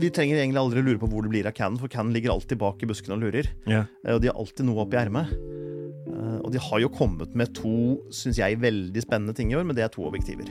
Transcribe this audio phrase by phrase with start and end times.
[0.00, 2.58] vi trenger egentlig aldri lure på hvor det blir av Cannon, for Cannon ligger alltid
[2.60, 3.48] bak i buskene og lurer.
[3.68, 5.32] Eh, Og de har alltid noe oppi ermet.
[6.08, 9.64] Eh, Og de har jo kommet med to, syns jeg, veldig spennende ting i år,
[9.64, 10.48] men det er to objektiver.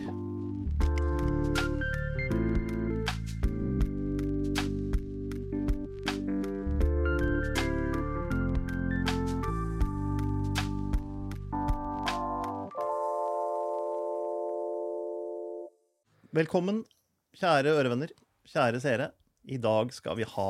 [16.34, 16.80] Velkommen,
[17.38, 18.14] kjære ørevenner,
[18.50, 19.10] kjære seere.
[19.50, 20.50] I dag skal vi ha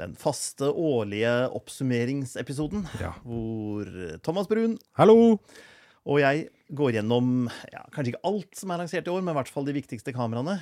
[0.00, 3.12] den faste årlige oppsummeringsepisoden, Ja.
[3.24, 3.86] hvor
[4.24, 5.38] Thomas Brun Hallo!
[6.06, 9.38] og jeg går gjennom ja, kanskje ikke alt som er lansert i år, men i
[9.38, 10.56] hvert fall de viktigste kameraene.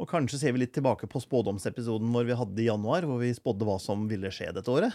[0.00, 3.32] Og kanskje ser vi litt tilbake på spådomsepisoden vår vi hadde i januar, hvor vi
[3.36, 4.94] spådde hva som ville skje dette året.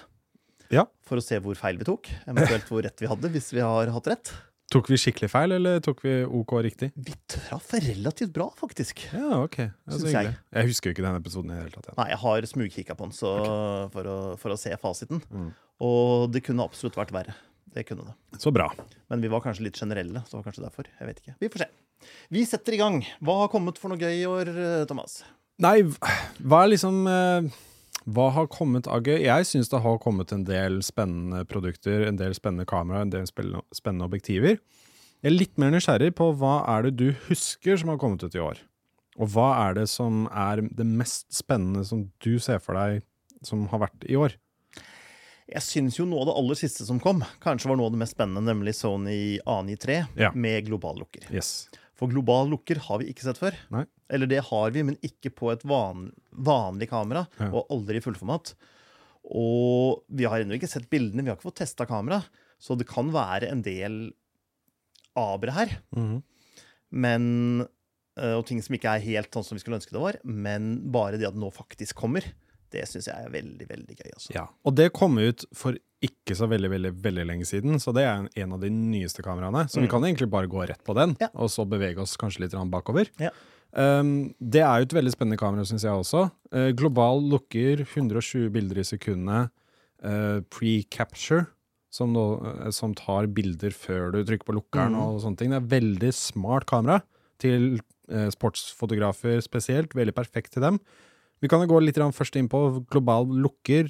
[0.74, 0.86] Ja.
[1.06, 3.92] For å se hvor feil vi tok, eventuelt hvor rett vi hadde, hvis vi har
[3.94, 4.32] hatt rett.
[4.74, 6.90] Tok vi skikkelig feil, eller tok vi OK riktig?
[6.98, 9.04] Vi traff relativt bra, faktisk.
[9.14, 9.60] Ja, ok.
[9.62, 10.32] Det så Syns jeg.
[10.58, 11.92] Jeg husker jo ikke denne episoden i det hele tatt.
[11.92, 11.98] Ja.
[12.00, 13.34] Nei, jeg har smugkikka på den så,
[13.94, 15.22] for, å, for å se fasiten.
[15.30, 15.52] Mm.
[15.86, 17.38] Og det kunne absolutt vært verre.
[17.76, 18.40] Det kunne det.
[18.42, 18.72] Så bra.
[19.12, 20.90] Men vi var kanskje litt generelle, så det var kanskje derfor.
[20.98, 21.38] Jeg vet ikke.
[21.44, 21.70] Vi får se.
[22.34, 23.00] Vi setter i gang.
[23.26, 25.20] Hva har kommet for noe gøy i år, eh, Thomas?
[25.62, 27.54] Nei, hva er liksom eh,
[28.06, 29.24] Hva har kommet av gøy?
[29.26, 33.26] Jeg syns det har kommet en del spennende produkter, en del spennende kameraer, en del
[33.30, 34.60] spennende spennende objektiver.
[35.24, 38.36] Jeg er litt mer nysgjerrig på hva er det du husker som har kommet ut
[38.38, 38.60] i år?
[39.18, 43.02] Og hva er det som er det mest spennende som du ser for deg
[43.46, 44.36] som har vært i år?
[45.50, 48.02] Jeg syns jo noe av det aller siste som kom, kanskje var noe av det
[48.02, 50.32] mest spennende, nemlig Sony A93 Ja.
[50.34, 51.26] med global lukker.
[51.34, 51.70] Yes.
[51.96, 53.56] For global lukker har vi ikke sett før.
[53.72, 53.86] Nei.
[54.10, 57.50] Eller det har vi, men ikke på et van, vanlig kamera, Ja.
[57.52, 58.54] og aldri i fullformat.
[59.34, 62.24] Og vi har ennå ikke sett bildene, vi har ikke fått testa kamera,
[62.62, 64.12] så det kan være en del
[65.18, 65.78] abre her.
[65.96, 66.24] Mhm.
[66.92, 67.62] Men,
[68.18, 70.20] eh, og ting som ikke er helt sånn som vi skulle ønske det var.
[70.24, 72.24] Men bare det at det nå faktisk kommer,
[72.72, 74.12] det syns jeg er veldig, veldig gøy.
[74.16, 74.34] Også.
[74.36, 78.04] Ja, og det kom ut for ikke så veldig, veldig, veldig lenge siden, så det
[78.04, 79.66] er en- av de nyeste kameraene.
[79.70, 79.90] Så vi Mm.
[79.90, 81.28] kan egentlig bare gå rett på den, Ja.
[81.34, 83.10] og så bevege oss kanskje litt bakover.
[83.18, 83.30] Ja.
[83.76, 86.30] Um, det er jo et veldig spennende kamera, syns jeg også.
[86.54, 89.52] Uh, global lukker, 120 bilder i sekundet.
[90.00, 91.48] Uh, Pre-capture,
[91.92, 95.02] som, uh, som tar bilder før du trykker på lukkeren Mm.
[95.02, 95.52] og sånne ting.
[95.52, 97.02] Det er veldig smart kamera
[97.40, 99.96] til sportsfotografer spesielt.
[99.98, 100.76] Veldig perfekt til dem.
[101.42, 103.90] Vi kan jo gå litt først inn på global lukker.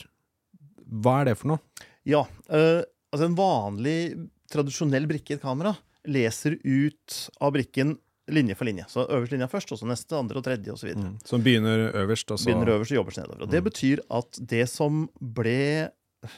[0.87, 1.59] Hva er det for noe?
[2.07, 5.75] Ja, altså en vanlig, tradisjonell brikke i et kamera
[6.07, 7.97] leser ut av brikken
[8.27, 8.85] linje for linje.
[8.89, 10.93] Så øverst linja først, og så neste, andre og tredje osv.
[10.97, 11.17] Mm.
[11.25, 13.41] Som begynner øverst, og så Begynner øverst og jobber seg nedover.
[13.43, 13.69] Og det Mm.
[13.69, 15.91] betyr at det som ble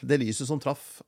[0.03, 1.01] Det lyset som traff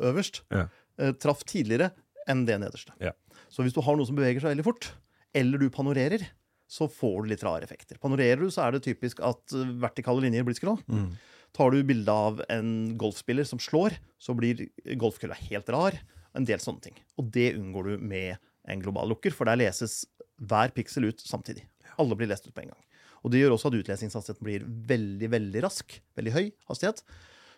[0.00, 0.68] øverst, Ja.
[0.98, 1.92] eh, traff tidligere
[2.28, 2.90] enn det nederste.
[3.00, 3.12] Ja.
[3.48, 4.92] Så hvis du har noe som beveger seg veldig fort,
[5.34, 6.26] eller du panorerer,
[6.68, 7.96] så får du litt rare effekter.
[8.02, 10.76] Panorerer du, så er det typisk at eh, vertikale linjer blir skrå.
[10.88, 11.12] Mm.
[11.54, 15.92] Tar du bilde av en golfspiller som slår, så blir golfkølla helt rar.
[16.34, 16.94] En del sånne ting.
[17.18, 18.36] Og det unngår du med
[18.70, 20.04] en global lukker, for der leses
[20.36, 21.64] hver piksel ut samtidig.
[22.00, 22.82] Alle blir lest ut på en gang.
[23.24, 25.96] Og det gjør også at utlesingshastigheten blir veldig, veldig rask.
[26.18, 27.02] Veldig høy hastighet.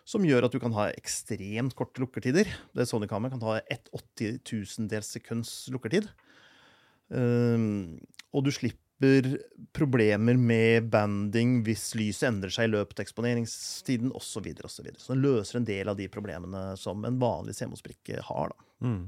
[0.07, 2.49] Som gjør at du kan ha ekstremt korte lukkertider.
[2.73, 4.39] Det Sony-kameraet kan ha et 80
[4.89, 6.07] 000 sekunds lukkertid.
[7.09, 7.99] Um,
[8.33, 9.35] og du slipper
[9.73, 14.25] problemer med banding hvis lyset endrer seg i løpet av eksponeringstiden osv.
[14.33, 15.03] Så, videre, og så, videre.
[15.03, 18.53] så den løser en del av de problemene som en vanlig CMOS-brikke har.
[18.55, 18.69] Da.
[18.89, 19.01] Mm.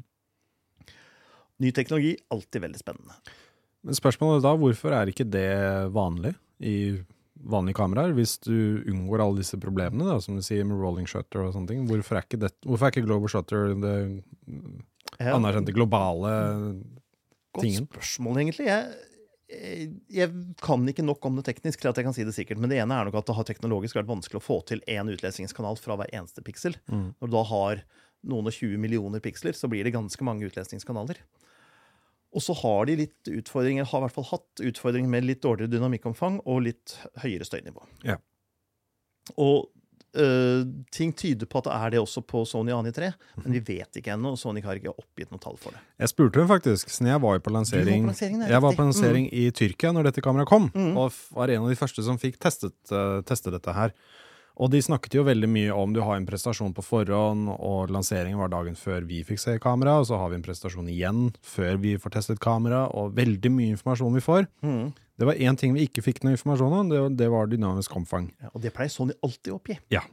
[1.62, 3.18] Ny teknologi, alltid veldig spennende.
[3.86, 5.50] Men spørsmålet er da, hvorfor er ikke det
[5.94, 6.76] vanlig i
[7.42, 8.14] vanlige kameraer?
[8.18, 11.74] Hvis du unngår alle disse problemene, da, som du sier med rolling shutter og sånne
[11.74, 13.96] ting, hvorfor er ikke, det, hvorfor er ikke global shutter det
[15.20, 16.36] Ja, anerkjente globale
[17.52, 17.88] Godt tingen?
[17.90, 18.70] spørsmål, egentlig.
[18.70, 20.32] Jeg, jeg
[20.64, 22.80] kan ikke nok om det teknisk til at jeg kan si det sikkert, men det
[22.82, 25.98] ene er nok at det har teknologisk vært vanskelig å få til én utlesningskanal fra
[26.00, 26.78] hver eneste piksel.
[26.88, 27.12] Mm.
[27.20, 27.84] Når du da har
[28.32, 31.20] noen og 20 millioner piksler, så blir det ganske mange utlesningskanaler.
[32.32, 35.74] Og så har de litt utfordringer, har i hvert fall hatt utfordringer med litt dårligere
[35.74, 37.84] dynamikkomfang og litt høyere støynivå.
[38.08, 38.16] Ja.
[39.36, 39.68] Og
[40.16, 40.64] øh,
[40.96, 43.12] ting tyder på at det er det også på Sony A93,
[43.44, 45.84] men vi vet ikke ennå, Sony har ikke oppgitt noe tall for det.
[46.02, 49.28] Jeg spurte hun faktisk, siden jeg var på lansering, var er jeg var på lansering
[49.28, 50.96] i Tyrkia når dette kameraet kom, Mm.
[50.98, 53.92] og var en av de første som fikk testet, uh, teste dette her.
[54.62, 58.38] Og de snakket jo veldig mye om du har en prestasjon på forhånd, og lanseringen
[58.38, 61.80] var dagen før vi fikk se kamera, og så har vi en prestasjon igjen før
[61.82, 64.46] vi får testet kamera, og veldig mye informasjon vi får.
[64.62, 64.92] Mm.
[65.18, 67.96] Det var én ting vi ikke fikk noe informasjon om, det var, det var dynamisk
[67.98, 68.30] omfang.
[68.42, 69.80] Ja, og det pleier Sony alltid å oppgi.
[69.94, 70.04] Ja.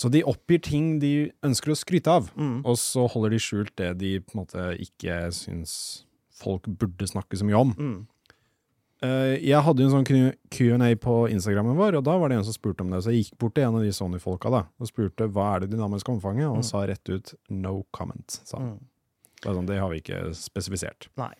[0.00, 1.12] Så de oppgir ting de
[1.44, 2.62] ønsker å skryte av, Mm.
[2.64, 6.06] og så holder de skjult det de på en måte ikke syns
[6.40, 7.74] folk burde snakke så mye om.
[7.76, 7.98] Mm.
[9.02, 12.44] Eh, jeg hadde jo en sånn Q&A på Instagrammen vår, og da var det en
[12.44, 13.00] som spurte om det.
[13.04, 15.70] Så jeg gikk bort til en av de Sony-folka da, og spurte hva er det
[15.72, 16.68] dynamiske omfanget, og han Mm.
[16.68, 18.40] sa rett ut 'no comment'.
[18.44, 18.58] Sa.
[18.58, 18.78] Mm.
[19.42, 21.08] Det, sånn, det har vi ikke spesifisert.
[21.16, 21.32] Nei.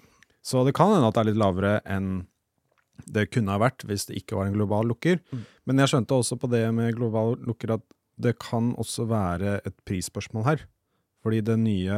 [0.43, 2.27] Så det kan hende at det er litt lavere enn
[3.11, 5.21] det kunne ha vært hvis det ikke var en global lukker.
[5.33, 5.45] Mm.
[5.67, 7.83] Men jeg skjønte også på det med global lukker at
[8.19, 10.61] det kan også være et prisspørsmål her.
[11.23, 11.97] Fordi det nye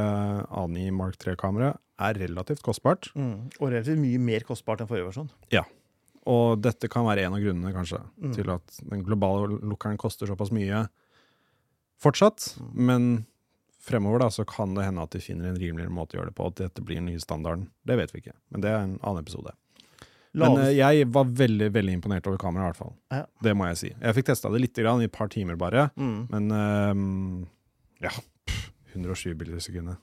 [0.50, 3.10] A9 Mark 3-kameraet er relativt kostbart.
[3.14, 3.50] Mm.
[3.60, 5.28] Og relativt mye mer kostbart enn forrige versjon.
[5.54, 5.62] Ja.
[6.26, 8.32] Og dette kan være en av grunnene kanskje Mm.
[8.34, 10.88] til at den globale lukkeren koster såpass mye
[12.02, 12.56] fortsatt.
[12.60, 12.72] Mm.
[12.86, 13.26] Men
[13.82, 16.36] fremover da, så kan det hende at de finner en rimeligere måte å gjøre det
[16.38, 16.46] på.
[16.50, 17.68] At dette blir den nye standarden.
[17.86, 19.54] Det vet vi ikke, men det er en annen episode.
[20.34, 22.94] Men eh, jeg var veldig veldig imponert over kameraet, i hvert fall.
[23.12, 23.24] Ja.
[23.44, 23.90] Det må jeg si.
[24.00, 25.90] Jeg fikk testa det litt grann, i et par timer bare.
[25.98, 26.22] mm.
[26.30, 27.46] Men ehm,
[28.00, 28.08] ja,
[28.48, 30.00] pff, 107 bilder i sekundet.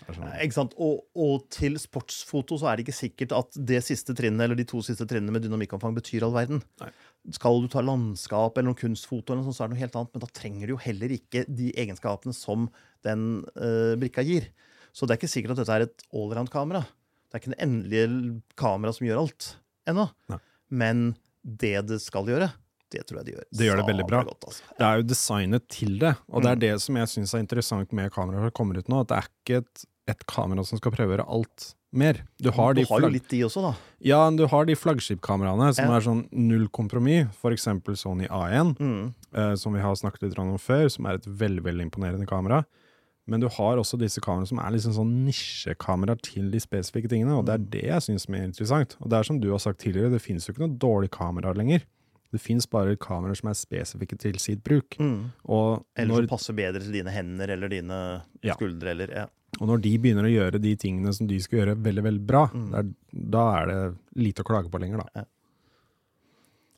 [0.00, 0.72] Sånn- Ikke sant?
[0.80, 4.64] Og, og til sportsfoto så er det ikke sikkert at det siste trinnet eller de
[4.64, 6.62] to siste trinnene med dynamikkomfang betyr all verden.
[6.80, 6.88] Nei.
[7.36, 9.98] Skal du ta landskap eller noen kunstfoto, eller noe sånt, så er det noe helt
[10.00, 12.70] annet, men da trenger du jo heller ikke de egenskapene som
[13.04, 13.26] den
[13.60, 14.48] eh, brikka gir.
[14.96, 16.80] Så det er ikke sikkert at dette er et allround-kamera.
[17.28, 19.50] Det er ikke det endelige kameraet som gjør alt
[19.90, 20.08] ennå.
[20.70, 21.10] Men
[21.44, 22.48] det det skal gjøre,
[22.90, 23.44] det tror jeg de gjør.
[23.58, 24.22] Det gjør det veldig bra.
[24.24, 24.62] Godt, altså.
[24.78, 26.60] Det er jo designet til det, og det er Mm.
[26.66, 29.00] det som jeg syns er interessant med kameraet som kommer ut nå.
[29.00, 32.20] At det er ikke et, et kamera som skal prøve å gjøre alt mer.
[32.40, 33.72] Du har, du har jo litt de også, da.
[34.00, 35.96] ja, du har de flaggskipkameraene som Ja.
[35.96, 37.66] er sånn null kompromiss, f.eks.
[37.98, 39.14] Sony A1, Mm.
[39.34, 42.64] eh, som vi har snakket litt om før, som er et veldig veldig imponerende kamera.
[43.26, 47.36] Men du har også disse kameraene som er liksom sånn nisjekameraer til de spesifikke tingene,
[47.38, 48.96] og det er det jeg syns er interessant.
[49.00, 51.52] Og det er som du har sagt tidligere, det finnes jo ikke noe dårlig kamera
[51.54, 51.82] lenger.
[52.30, 54.94] Det fins bare kameraer som er spesifikke til sitt bruk.
[55.02, 55.32] Mm.
[55.50, 57.98] Og Eller når, som passer bedre til dine hender eller dine
[58.46, 58.54] Ja.
[58.54, 58.90] skuldre.
[58.94, 59.26] Eller, ja.
[59.60, 62.44] og når de begynner å gjøre de tingene som de skal gjøre veldig veldig bra,
[62.54, 62.70] Mm.
[62.70, 62.92] det er,
[63.34, 63.80] da er det
[64.16, 65.24] lite å klage på lenger, da.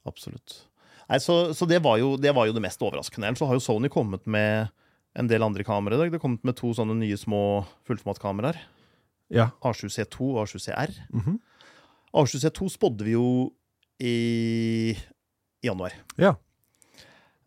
[0.09, 0.65] Absolutt.
[1.09, 3.29] Nei, så, så det, var jo, det var jo det mest overraskende.
[3.29, 4.71] Ellers så har jo Sony kommet med
[5.19, 6.11] en del andre kameraer i dag.
[6.13, 7.43] Det har kommet med to sånne nye små
[7.87, 8.57] fullformatkameraer.
[9.33, 9.51] Ja.
[9.65, 10.95] A7C2 og A7CR.
[11.13, 11.39] Mhm.
[12.17, 13.27] A7C2 spådde vi jo
[14.03, 14.97] i,
[15.62, 15.94] i januar.
[16.20, 16.35] Ja.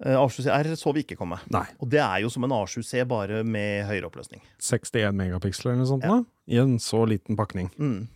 [0.03, 1.37] Eh, A7CR så vi ikke komme.
[1.53, 1.65] Nei.
[1.79, 4.43] Og det er jo som en A7C, bare med høyere oppløsning.
[4.59, 6.17] 61 megapiksler eller noe sånt Ja.
[6.19, 7.69] da, i en så liten pakning.
[7.79, 8.07] Mm.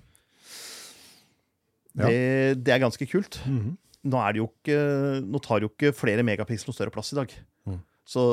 [2.00, 2.07] Ja.
[2.07, 3.40] Det, det er ganske kult.
[3.48, 3.78] Mhm.
[4.10, 4.75] nå, er det jo ikke,
[5.28, 7.34] nå tar jo ikke flere megapiksler større plass i dag.
[7.68, 7.81] Mm.
[8.07, 8.24] Så,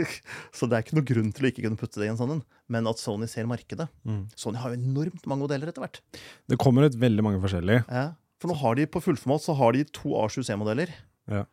[0.56, 2.38] så det er ikke noe grunn til å ikke kunne putte det i en sånn
[2.38, 2.44] en.
[2.72, 3.88] Men at Sony ser markedet.
[4.08, 4.24] Mm.
[4.38, 6.00] Sony har jo enormt mange modeller etter hvert.
[6.48, 7.84] Det kommer ut veldig mange forskjellige.
[7.90, 8.06] Ja.
[8.40, 10.92] For nå har de på fullformat så har de to A7C-modeller.
[11.30, 11.44] Ja.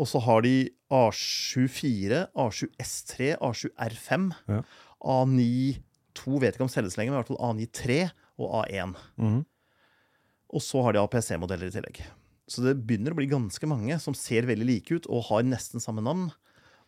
[0.00, 4.62] Og så har de A24, A7S3, A7R5, Ja.
[5.00, 8.10] A92 vet ikke om selges lenger, men i hvert fall A93
[8.40, 8.96] og A1.
[9.20, 9.40] Mm.
[10.50, 12.02] Og så har de APC-modeller i tillegg.
[12.50, 15.82] Så det begynner å bli ganske mange som ser veldig like ut og har nesten
[15.82, 16.28] samme navn.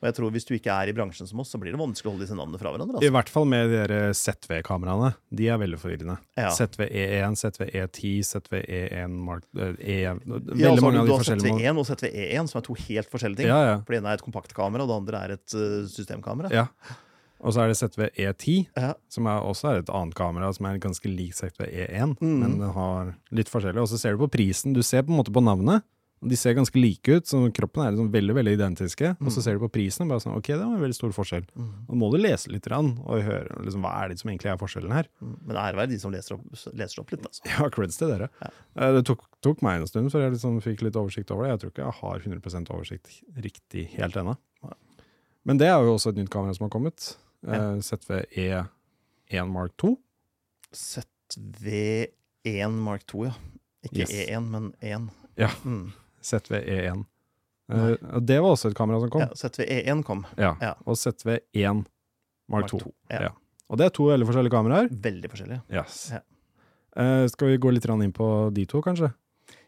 [0.02, 2.08] Og jeg tror hvis du ikke er i bransjen som oss, så blir det vanskelig
[2.10, 2.98] å holde disse navnene fra hverandre.
[2.98, 3.12] I Altså.
[3.14, 5.12] hvert fall med de ZV-kameraene.
[5.30, 6.16] De er veldig forvirrende.
[6.36, 6.48] Ja.
[6.50, 11.62] ZV-E1, ZV-E10, ZV-E1 Mark eh, E Veldig Ja, så har mange av de forskjellige må-
[11.62, 13.46] ZV1 og ZV-E1, som er to helt forskjellige ting.
[13.52, 13.78] Ja, ja.
[13.86, 16.50] For Det ene er et kompaktkamera, og det andre er et uh, systemkamera.
[16.52, 16.66] ja.
[17.42, 18.92] Og så er det ZV-E10, Ja.
[19.10, 22.38] som er også er et annet kamera som er ganske lik ZV-E1, Mm.
[22.38, 23.80] men den har litt forskjellig.
[23.82, 24.72] Og så ser du på prisen.
[24.72, 25.82] Du ser på en måte på navnet.
[26.22, 29.08] De ser ganske like ut, så kroppen er liksom veldig veldig identiske.
[29.18, 31.14] Og så ser du på prisen og bare sånn, ok, det var en veldig stor
[31.16, 31.48] forskjell.
[31.58, 31.70] Mm.
[31.88, 34.94] Og må du lese litt og høre liksom, hva er det som egentlig er forskjellen
[34.94, 35.08] her.
[35.18, 35.32] Mm.
[35.48, 36.44] Men ære være de som leser opp,
[36.78, 37.42] leser opp litt, altså.
[37.50, 38.28] Ja, creds til dere.
[38.44, 38.52] Ja.
[38.98, 41.56] Det tok, tok meg en stund før jeg liksom fikk litt oversikt over det.
[41.56, 44.36] Jeg tror ikke jeg har 100% oversikt riktig helt ennå.
[45.42, 47.16] Men det er jo også et nytt kamera som har kommet.
[47.42, 47.74] Ja.
[47.74, 49.96] Eh, ZV-E1 Mark 2.
[50.70, 53.34] ZV1 Mark 2, ja.
[53.82, 54.12] Ikke Yes.
[54.14, 55.10] E1, men 1.
[55.36, 55.50] Ja.
[55.64, 55.92] Mm.
[56.24, 57.04] ZV-E1.
[57.72, 59.24] Uh, og det var også et kamera som kom.
[59.24, 60.26] Ja, ZV-E1 kom.
[60.36, 60.54] Ja.
[60.60, 60.74] Ja.
[60.84, 61.84] Og ZV-1
[62.52, 62.82] Mark 2.
[63.12, 63.28] Ja.
[63.28, 63.32] Ja.
[63.72, 64.90] Og det er to veldig forskjellige kameraer.
[65.06, 65.62] Veldig forskjellige.
[65.72, 65.98] Yes.
[66.12, 66.22] Ja.
[67.00, 69.12] Eh, skal vi gå litt inn på de to, kanskje?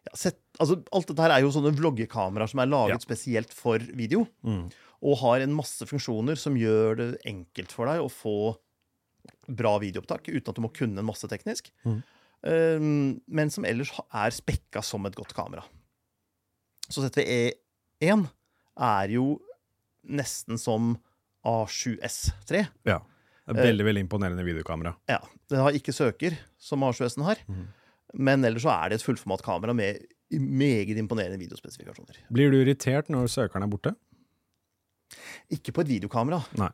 [0.04, 3.80] Ja, sett, altså, alt dette her er jo sånne vloggekameraer som er laget spesielt for
[3.96, 4.26] video.
[5.04, 8.36] Og har en masse funksjoner som gjør det enkelt for deg å få
[9.48, 11.70] bra videoopptak uten at du må kunne en masse teknisk.
[11.84, 12.02] Mm.
[12.44, 12.86] Um,
[13.24, 15.64] men som ellers er spekka som et godt kamera.
[16.94, 18.26] Så ZVE1
[18.84, 19.26] er jo
[20.04, 20.94] nesten som
[21.44, 22.64] A7S3.
[22.86, 23.00] Ja.
[23.44, 24.94] Det er veldig, veldig imponerende videokamera.
[25.10, 25.18] Ja,
[25.52, 27.42] Den har ikke søker, som A7S-en har.
[27.50, 27.66] Mm.
[28.14, 30.06] Men ellers så er det et fullformatkamera med
[30.40, 32.22] meget imponerende videospesifikasjoner.
[32.32, 33.92] Blir du irritert når søkeren er borte?
[35.52, 36.70] Ikke på et videokamera, Nei.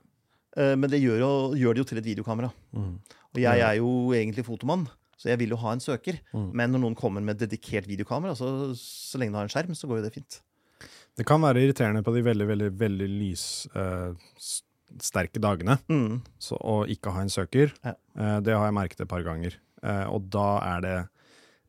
[0.59, 2.50] Eh, men det gjør, jo, gjør det jo til et videokamera.
[2.75, 2.95] Mm.
[3.35, 4.87] Og jeg er jo egentlig fotomann,
[5.21, 6.17] Så jeg vil jo ha en søker.
[6.33, 6.47] Mm.
[6.57, 9.87] Men når noen kommer med dedikert videokamera, så, så lenge du har en skjerm, så
[9.91, 10.39] går jo det fint.
[11.19, 13.09] Det kan være irriterende på de veldig, veldig, veldig
[14.41, 16.21] lyssterke dagene Mm.
[16.41, 17.73] så, å ikke ha en søker.
[17.85, 17.95] Ja.
[18.17, 19.59] Uh, det har jeg merket et par ganger.
[19.85, 20.97] Uh, og da er det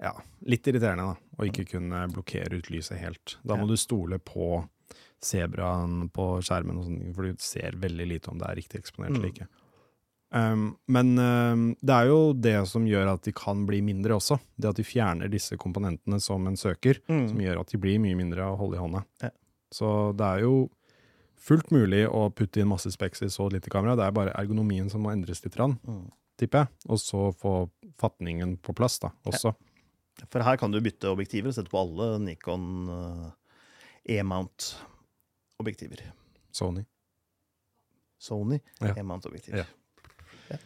[0.01, 0.13] ja,
[0.50, 3.36] litt irriterende da, å ikke kunne blokkere ut lyset helt.
[3.43, 3.74] Da må Ja.
[3.75, 4.63] du stole på
[5.22, 9.13] sebraen på skjermen, og sånt, for du ser veldig lite om det er riktig eksponert
[9.13, 9.34] eller Mm.
[9.36, 9.48] ikke.
[10.33, 14.38] Um, men um, det er jo det som gjør at de kan bli mindre også.
[14.55, 17.27] Det at de fjerner disse komponentene som en søker, Mm.
[17.29, 19.03] som gjør at de blir mye mindre å holde i hånda.
[19.21, 19.29] Ja.
[19.71, 20.69] Så det er jo
[21.41, 23.95] fullt mulig å putte inn masse speks i så lite kamera.
[23.97, 26.11] Det er bare ergonomien som må endres litt, Mm.
[26.38, 26.67] tipper jeg.
[26.89, 29.53] Og så få fatningen på plass da, også.
[30.29, 32.89] For her kan du bytte objektiver og sette på alle Nikon
[34.07, 36.01] eh, E-mount-objektiver.
[36.51, 36.85] Sony.
[38.19, 38.93] Sony Ja.
[38.95, 39.57] E-mount-objektiver.
[39.57, 39.65] Ja.
[40.51, 40.58] Ja.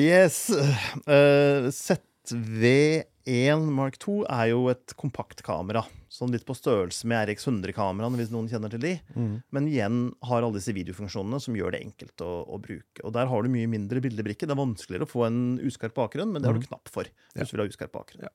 [0.00, 0.36] Yes.
[0.50, 5.82] eh, ZV1 Mark 2 er jo et kompaktkamera.
[6.10, 8.92] Sånn litt på størrelse med RX100-kameraene, hvis noen kjenner til de.
[9.14, 9.34] Mm.
[9.54, 13.02] Men igjen har alle disse videofunksjonene som gjør det enkelt å, å bruke.
[13.06, 14.46] Og der har du mye mindre bildebrikke.
[14.46, 17.10] Det er vanskeligere å få en uskarp bakgrunn, men det har du knapp for.
[17.34, 17.46] Ja.
[17.46, 18.26] du vil ha uskarp bakgrunn.
[18.26, 18.32] Ja.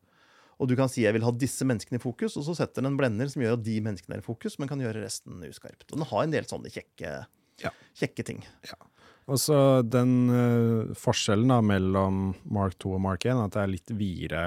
[0.55, 2.93] Og du kan si jeg vil ha disse menneskene i fokus, og så setter den
[2.93, 5.89] en blender som gjør at de menneskene er i fokus, men kan gjøre resten uskarpt.
[5.91, 7.15] Og den har en del sånne kjekke,
[7.63, 7.71] Ja.
[7.99, 8.39] kjekke ting.
[9.27, 9.57] Og så
[9.89, 13.93] den uh, forskjellen da mellom Mark 2 og Mark 1 er at det er litt
[13.97, 14.43] videre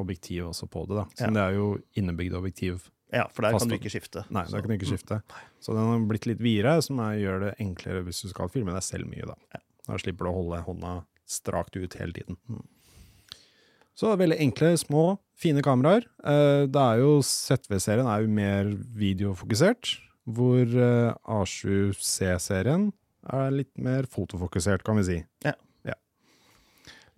[0.00, 0.96] objektiv også på det.
[1.02, 1.04] da.
[1.18, 1.30] Så Ja.
[1.36, 1.66] det er jo
[1.98, 2.88] innebygd objektiv.
[3.12, 4.24] Ja, for der Fast kan du ikke skifte.
[4.30, 5.22] Nei, Så- det kan du ikke skifte.
[5.60, 8.72] Så den har blitt litt videre, som er, gjør det enklere hvis du skal filme
[8.72, 9.26] deg selv mye.
[9.26, 9.34] Da
[9.88, 12.36] Da slipper du å holde hånda strakt ut hele tiden.
[12.48, 12.62] Mm.
[13.96, 16.04] Så veldig enkle, små, fine kameraer.
[16.22, 18.64] Uh, Det er jo ZV-serien er jo mer
[18.94, 22.92] videofokusert, hvor uh, A7C-serien
[23.32, 25.18] er litt mer fotofokusert, kan vi si.
[25.46, 25.54] Ja.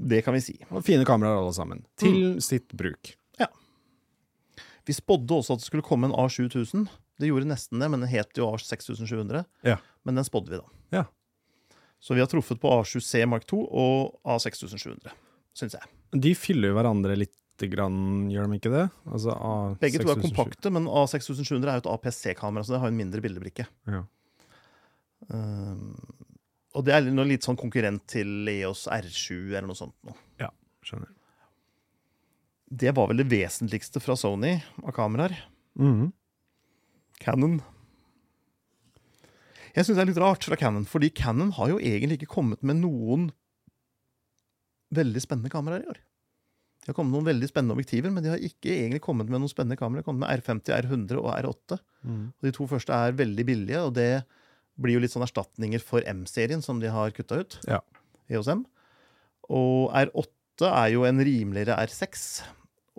[0.03, 0.57] Det kan vi si.
[0.75, 2.41] Og fine kameraer alle sammen, til Mm.
[2.43, 3.13] sitt bruk.
[3.39, 3.47] Ja.
[4.85, 6.89] Vi spådde også at det skulle komme en A7000.
[7.21, 9.45] Det gjorde nesten det, men den het jo A6700.
[9.63, 9.77] Ja.
[10.05, 10.67] Men den spådde vi, da.
[10.91, 11.05] Ja.
[12.01, 15.13] Så vi har truffet på A7C Mark 2 og A6700,
[15.55, 15.83] syns jeg.
[16.21, 17.37] De fyller jo hverandre litt
[17.71, 18.91] grann, gjør de ikke det?
[19.07, 22.97] Altså Begge to er kompakte, men A6700 er jo et APC-kamera, så det har en
[22.99, 23.69] mindre bildebrikke.
[23.87, 24.03] Ja.
[25.29, 25.93] Um,
[26.73, 29.97] og det er noe litt sånn konkurrent til EOS R7 eller noe sånt.
[30.09, 30.17] Nå.
[30.83, 31.11] Skjønner.
[32.73, 35.37] Det var vel det vesentligste fra Sony av kameraer.
[35.79, 36.13] Mhm.
[37.23, 37.61] Canon.
[39.77, 42.65] Jeg syns det er litt rart fra Canon, fordi Canon har jo egentlig ikke kommet
[42.67, 43.31] med noen
[44.93, 46.01] veldig spennende kameraer i år.
[46.83, 49.39] De har kommet med noen veldig spennende objektiver, men de har ikke egentlig kommet med
[49.39, 50.03] noen spennende kameraer.
[50.03, 51.79] De har kommet med R50, R100 og R8.
[52.03, 52.25] Mm.
[52.35, 54.25] Og de to første er veldig billige, og det
[54.81, 57.59] blir jo litt sånn erstatninger for M-serien som de har kutta ut.
[57.69, 57.83] Ja.
[58.33, 58.65] hos M.
[59.53, 62.43] Og R8 er jo en rimeligere R6.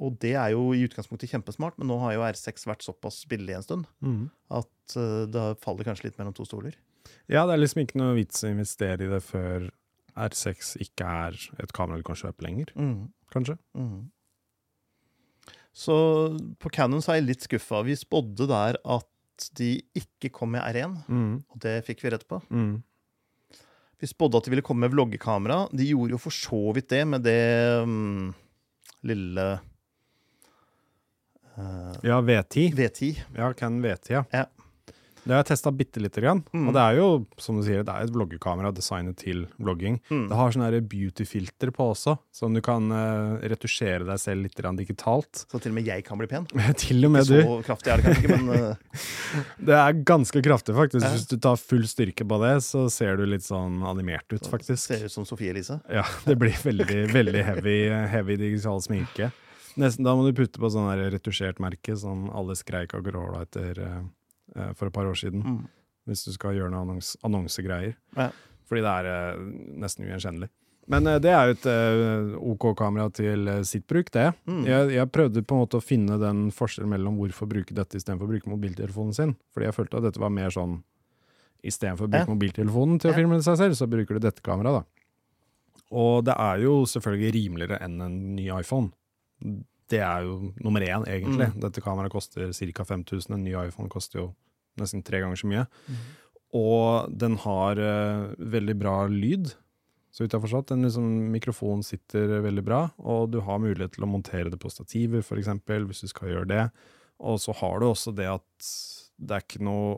[0.03, 3.53] Og det er jo i utgangspunktet kjempesmart, men nå har jo R6 vært såpass billig
[3.57, 4.23] en stund mm.
[4.57, 6.73] at eh, det faller kanskje litt mellom to stoler.
[7.29, 9.69] Ja, det er liksom ikke noe vits å investere i det før
[10.13, 12.73] R6 ikke er et kamera du kan kjøpe lenger,
[13.33, 13.57] kanskje.
[13.77, 14.11] Mm.
[15.73, 15.95] Så
[16.61, 17.81] på Canon så er jeg litt skuffa.
[17.85, 19.09] Vi spådde der at
[19.57, 21.35] de ikke kom med R1, mm.
[21.49, 22.39] og det fikk vi rett på.
[22.53, 22.81] Mm.
[24.03, 25.67] Vi spådde at de ville komme med vloggekamera.
[25.71, 27.43] De gjorde jo for så vidt det med det
[27.85, 28.33] um,
[29.07, 29.45] lille
[31.55, 32.73] uh, Ja, V10.
[32.75, 33.21] V10.
[33.37, 34.25] Ja, Canon V10, ja.
[34.33, 34.45] Ja.
[35.23, 36.41] Det har jeg testa bitte lite grann.
[36.51, 36.67] Mm.
[36.67, 37.07] Og det er jo,
[37.41, 39.99] som du sier, det er et vloggekamera designet til vlogging.
[40.11, 40.25] Mm.
[40.31, 44.57] Det har sånne her beauty-filter på også, som du kan uh, retusjere deg selv litt
[44.57, 45.45] grann digitalt.
[45.47, 46.47] Så til og med jeg kan bli pen.
[46.83, 47.37] til og med du.
[47.39, 49.05] Så kraftig er det kanskje ikke, men uh...
[49.69, 51.07] Det er ganske kraftig, faktisk.
[51.15, 54.81] Hvis du tar full styrke på det, så ser du litt sånn animert ut, faktisk.
[54.83, 55.79] ser ut som Sofie Elise.
[55.91, 57.77] Ja, det blir veldig, veldig heavy,
[58.11, 59.31] heavy digital sminke.
[59.79, 63.79] Nesten, da må du putte på sånn retusjert merke sånn alle skreik og Gråla etter
[63.81, 64.03] eh, eh,
[64.75, 65.43] for et par år siden.
[65.43, 65.61] Mm.
[66.09, 67.95] Hvis du skal gjøre noen annons annonsegreier.
[68.17, 68.29] Ja.
[68.67, 69.39] Fordi det er eh,
[69.83, 70.49] nesten ugjenkjennelig.
[70.91, 74.33] Men eh, det er jo et eh, OK kamera til eh, sitt bruk, det.
[74.49, 74.65] Mm.
[74.67, 78.27] Jeg, jeg prøvde på en måte å finne den forskjellen mellom hvorfor bruke dette istedenfor
[78.27, 79.35] å bruke mobiltelefonen sin.
[79.55, 80.81] Fordi jeg følte at dette var mer sånn
[81.63, 82.33] Istedenfor å bruke Ja.
[82.33, 83.15] mobiltelefonen til å Ja.
[83.21, 85.85] filme seg selv, så bruker du dette kameraet, da.
[85.95, 88.91] Og det er jo selvfølgelig rimeligere enn en ny iPhone.
[89.93, 91.51] Det er jo nummer én, egentlig.
[91.53, 91.59] Mm.
[91.67, 92.85] Dette kameraet koster ca.
[92.89, 93.37] 5000.
[93.37, 94.27] En ny iPhone koster jo
[94.81, 95.65] nesten tre ganger så mye.
[95.87, 95.99] Mm.
[96.57, 99.53] Og den har uh, veldig bra lyd,
[100.13, 100.73] så vidt jeg har forstått.
[100.73, 104.69] Den liksom, mikrofonen sitter veldig bra, og du har mulighet til å montere det på
[104.69, 106.65] stativer, f.eks., hvis du skal gjøre det.
[107.23, 108.69] Og så har du også det at
[109.17, 109.95] det er ikke noe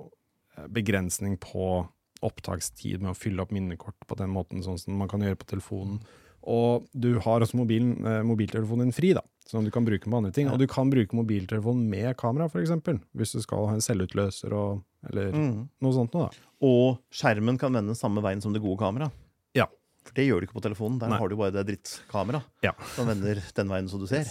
[0.55, 1.83] eh, begrensning på
[2.25, 5.49] opptakstid med å fylle opp minnekort på den måten, sånn som man kan gjøre på
[5.51, 5.99] telefonen.
[6.45, 10.17] Og du har også mobilen, eh, mobiltelefonen din fri, da, som du kan bruke på
[10.17, 10.49] andre ting.
[10.51, 12.69] Og du kan bruke mobiltelefonen med kamera, f.eks.
[13.17, 15.69] Hvis du skal ha en selvutløser og, eller Mm.
[15.81, 16.45] noe sånt noe, da.
[16.61, 19.11] Og skjermen kan vende samme veien som det gode kameraet.
[19.55, 19.65] Ja.
[20.05, 20.99] For det gjør du ikke på telefonen.
[20.99, 21.17] Der Nei.
[21.19, 22.73] har du bare det drittkameraet Ja.
[22.95, 24.23] som vender den veien som du ser.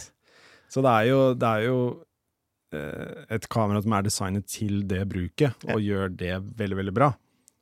[0.70, 1.78] Så det er jo, det er jo
[2.72, 7.12] eh, et kamera som er designet til det bruket, og gjør det veldig, veldig bra.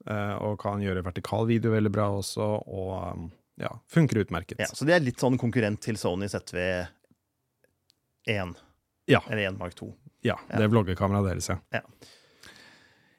[0.06, 3.26] Eh, og kan gjøre vertikal video veldig bra også, og um,
[3.60, 4.58] ja, funker utmerket.
[4.58, 6.88] Ja, så det er litt sånn konkurrent til Sony ZV-1,
[9.06, 9.20] Ja.
[9.28, 9.92] eller 1 Mark 2.
[10.22, 10.58] Ja, Ja.
[10.58, 11.58] det vloggekameraet deres, ja.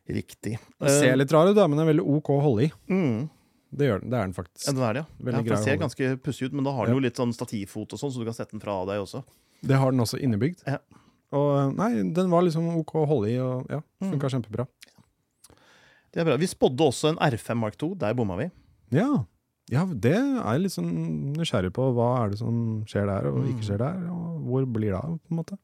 [0.07, 0.59] Riktig.
[0.79, 2.71] Den ser litt rar ut, men den er veldig OK å holde i.
[2.91, 3.29] Mm.
[3.73, 4.67] Det, gjør den, det er den faktisk.
[4.67, 5.05] Ja, den er det, ja.
[5.25, 7.33] Veldig ja for den ser ganske pussig ut, men da har den jo litt sånn
[7.33, 9.23] stativfot og sånn, så du kan sette den fra deg også.
[9.63, 10.63] Det har den også innebygd.
[10.67, 10.77] Ja.
[11.33, 14.11] Og nei, den var liksom OK å holde i, og ja, Mm.
[14.11, 14.67] funka kjempebra.
[16.11, 16.37] Det er bra.
[16.37, 17.95] Vi spådde også en R5 Mark 2.
[17.97, 18.51] Der bomma vi.
[18.91, 19.25] Ja.
[19.71, 20.91] Ja, det er jeg litt sånn
[21.37, 21.85] nysgjerrig på.
[21.95, 22.57] Hva er det som
[22.89, 24.01] skjer der, og ikke skjer der?
[24.11, 25.57] Og hvor blir det av, på en måte?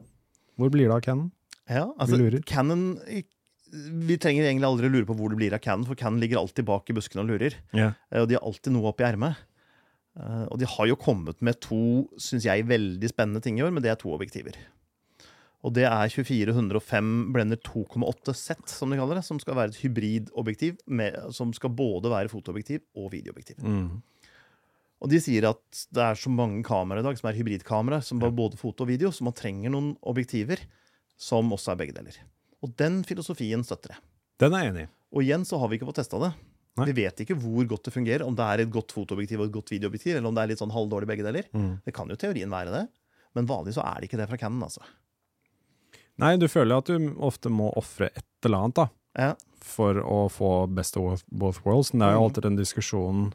[0.59, 1.31] Hvor blir det av Canon?
[1.69, 2.41] Ja, altså, Vi lurer.
[2.49, 2.85] Canon
[3.69, 6.65] Vi trenger egentlig aldri lure på hvor det blir av Canon, for Canon ligger alltid
[6.65, 7.53] bak i buskene og lurer.
[7.77, 7.91] Ja.
[8.11, 9.37] Eh, Og de har alltid noe oppi ermet.
[10.17, 13.71] Eh, Og de har jo kommet med to, syns jeg, veldig spennende ting i år,
[13.71, 14.57] men det er to objektiver.
[15.67, 19.81] Og det er 2405 blender 2,8 sett, som de kaller det, som skal være et
[19.81, 23.59] hybridobjektiv med- som skal både være fotoobjektiv og videoobjektiv.
[23.59, 24.01] Mm.
[24.99, 28.21] Og de sier at det er så mange kameraer i dag som er hybridkamera, som
[28.23, 30.59] har både foto og video, så man trenger noen objektiver
[31.19, 32.15] som også er begge deler.
[32.63, 34.03] Og den filosofien støtter jeg.
[34.39, 34.91] Den er jeg enig i.
[35.15, 36.33] Og igjen så har vi ikke fått testa det.
[36.79, 36.85] Nei.
[36.91, 39.55] Vi vet ikke hvor godt det fungerer, om det er et godt fotoobjektiv og et
[39.55, 41.47] godt videoobjektiv, eller om det er litt sånn halvdårlig begge deler.
[41.51, 41.81] Mm.
[41.83, 42.83] Det kan jo teorien være det,
[43.35, 44.83] men vanlig så er det ikke det fra Canon, altså.
[46.19, 48.87] Nei, du føler at du ofte må ofre et eller annet, da.
[49.17, 49.33] Ja.
[49.59, 51.91] for å få best of both worlds.
[51.93, 52.25] Men det er jo Mm.
[52.29, 53.33] alltid den diskusjonen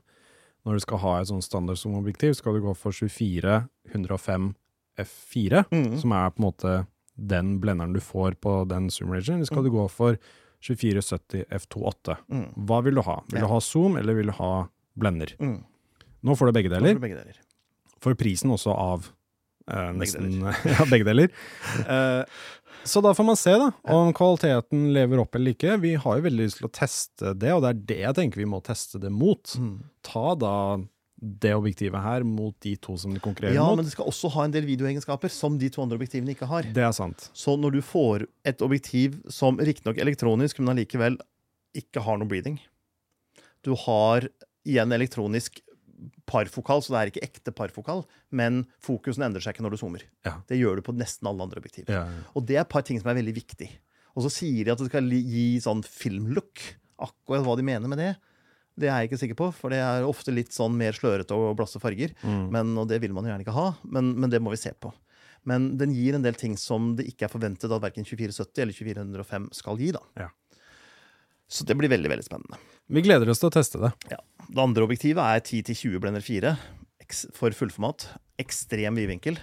[0.64, 4.54] når du skal ha et sånn standard som objektiv, skal du gå for 24 105
[4.98, 5.98] F4, Mm.
[6.00, 6.86] som er på en måte
[7.18, 9.64] den blenderen du får på den zoom-regionen, eller skal Mm.
[9.64, 10.18] du gå for
[10.62, 12.16] 2470 F28?
[12.30, 12.54] Mm.
[12.66, 13.20] Hva vil du ha?
[13.28, 13.46] Vil Ja.
[13.46, 14.68] du ha zoom, eller vil du ha
[14.98, 15.36] blender?
[15.38, 15.62] Mm.
[16.24, 16.94] Nå får du begge Da får deler.
[16.94, 17.36] du Begge deler.
[18.00, 19.10] For prisen også av
[19.68, 20.52] eh, Begge deler.
[20.64, 21.28] ja, begge deler.
[21.88, 22.24] Eh,
[22.84, 25.76] så da får man se da, om kvaliteten lever opp eller ikke.
[25.82, 28.42] Vi har jo veldig lyst til å teste det, og det er det jeg tenker
[28.42, 29.54] vi må teste det mot.
[29.60, 29.78] Mm.
[30.04, 30.52] Ta da
[31.24, 33.78] det objektivet her mot de to som de konkurrerer Ja, mot.
[33.78, 36.68] men det skal også ha en del videoegenskaper som de to andre objektivene ikke har.
[36.76, 37.30] Det er sant.
[37.32, 41.16] Så når du får et objektiv som riktignok elektronisk, men allikevel
[41.74, 42.60] ikke har noe breathing
[43.64, 44.28] Du har
[44.68, 45.62] igjen elektronisk
[46.30, 50.04] parfokal, så det er ikke ekte parfokal, men fokusen endrer seg ikke når du zoomer.
[50.26, 50.38] Ja.
[50.48, 51.92] Det gjør du på nesten alle andre objektiver.
[51.94, 52.04] Ja.
[52.34, 53.70] Og det er et par ting som er veldig viktig.
[54.14, 56.62] Og så sier de at det skal gi sånn filmlook.
[57.04, 58.12] Akkurat hva de mener med det,
[58.78, 61.54] det er jeg ikke sikker på, for det er ofte litt sånn mer slørete og
[61.58, 62.14] blasse farger.
[62.26, 62.44] Mm.
[62.54, 64.72] Men, og det vil man jo gjerne ikke ha, men, men det må vi se
[64.74, 64.90] på.
[65.46, 68.78] Men den gir en del ting som det ikke er forventet at verken 2470 eller
[68.78, 69.92] 2405 skal gi.
[69.94, 70.02] da.
[70.24, 70.30] Ja.
[71.46, 72.58] Så det blir veldig veldig spennende.
[72.90, 73.92] Vi gleder oss til å teste det.
[74.10, 74.18] Ja.
[74.50, 76.56] Det andre objektivet er 10-20 blender 4
[77.36, 78.06] for fullformat.
[78.40, 79.36] Ekstrem vidvinkel.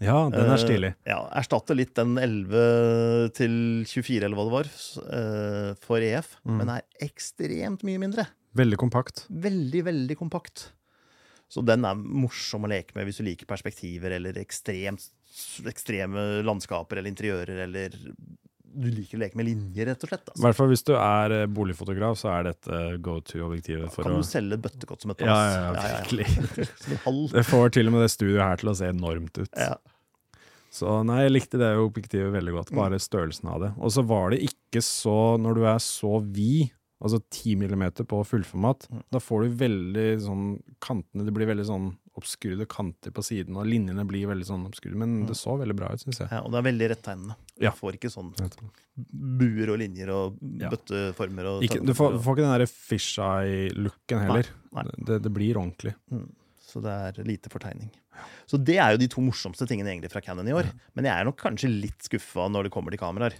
[0.00, 0.62] Ja, den er stilig.
[0.64, 0.90] stilig.
[1.10, 4.70] ja, Erstatter litt den 11 til 24, eller hva det var,
[5.12, 6.56] eh, for EF, Mm.
[6.56, 8.26] men er ekstremt mye mindre.
[8.56, 9.26] Veldig kompakt.
[9.28, 10.70] Veldig, veldig kompakt.
[11.50, 15.10] Så den er morsom å leke med hvis du liker perspektiver eller ekstremt,
[15.66, 17.90] ekstreme landskaper eller interiører, eller
[18.72, 20.22] du liker å leke med linjer, rett og slett.
[20.28, 20.42] I Altså.
[20.44, 24.20] hvert fall hvis du er eh, boligfotograf, så er dette go to-objektivet for Kan å
[24.22, 25.54] du selge bøttekott som et Ja, pass?
[25.54, 26.26] ja, ja, virkelig.
[26.94, 27.14] Ja.
[27.38, 29.50] Det får til og med det studioet her til å se enormt ut.
[29.58, 29.74] Ja.
[30.70, 33.70] Så nei, jeg likte det objektivet veldig godt, bare størrelsen av det.
[33.82, 36.70] Og så var det ikke så, når du er så vid,
[37.02, 39.02] altså 10 millimeter på fullformat, Mm.
[39.10, 40.44] da får du veldig sånn
[40.80, 41.88] kantene, det blir veldig sånn
[42.20, 45.90] obskure kanter på siden, og linjene blir veldig sånn obskure, men det så veldig bra
[45.94, 46.28] ut, synes jeg.
[46.30, 47.36] Ja, og det er veldig rettegnende.
[47.60, 47.72] Ja.
[47.74, 48.30] Du får ikke sånn
[49.40, 50.68] buer og linjer og Ja.
[50.72, 51.48] bøtteformer.
[51.54, 54.50] Og Ikke, du, får, du får ikke den der fisheye-looken heller.
[54.76, 54.98] Nei, nei.
[55.08, 55.94] Det, det blir ordentlig.
[56.12, 56.28] Mm.
[56.70, 57.90] Så det er lite fortegning.
[58.50, 60.68] Så det er jo de to morsomste tingene egentlig fra Canon i år.
[60.94, 63.34] Men jeg er nok kanskje litt skuffa når det kommer til kameraer.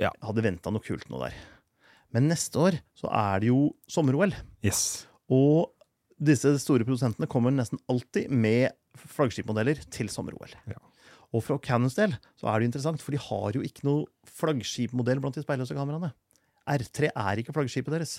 [0.00, 0.10] Ja.
[0.10, 1.36] Jeg hadde venta noe kult nå der.
[2.10, 4.34] Men neste år så er det jo sommer-OL.
[4.66, 5.06] Yes.
[5.30, 5.70] Og
[6.20, 10.52] disse store produsentene kommer nesten alltid med flaggskipmodeller til sommer-OL.
[10.68, 10.78] Ja.
[11.32, 15.20] Og for Canons del så er det interessant, for de har jo ikke noe flaggskipmodell
[15.22, 16.12] blant de speilløse kameraene.
[16.68, 18.18] R3 er ikke flaggskipet deres.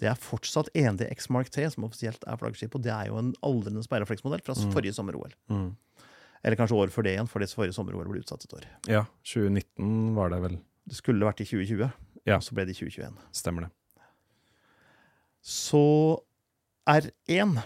[0.00, 3.34] Det er fortsatt 1DX Mark 3 som offisielt er flaggskip, og det er jo en
[3.46, 4.72] aldrende speilrefleksmodell fra Mm.
[4.74, 5.32] forrige sommer-OL.
[5.52, 5.76] Mm.
[6.44, 8.64] Eller kanskje året før det igjen, fordi forrige sommer-OL ble utsatt et år.
[8.90, 10.58] Ja, 2019 var det vel.
[10.88, 11.92] Det skulle vært i 2020,
[12.26, 12.36] Ja.
[12.36, 13.16] og så ble det i 2021.
[13.32, 13.70] Stemmer det.
[15.44, 16.22] Så
[16.90, 17.58] R1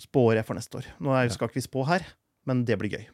[0.00, 0.90] spår jeg for neste år.
[1.02, 2.04] Nå er, skal ikke vi spå her,
[2.48, 3.08] men det blir gøy.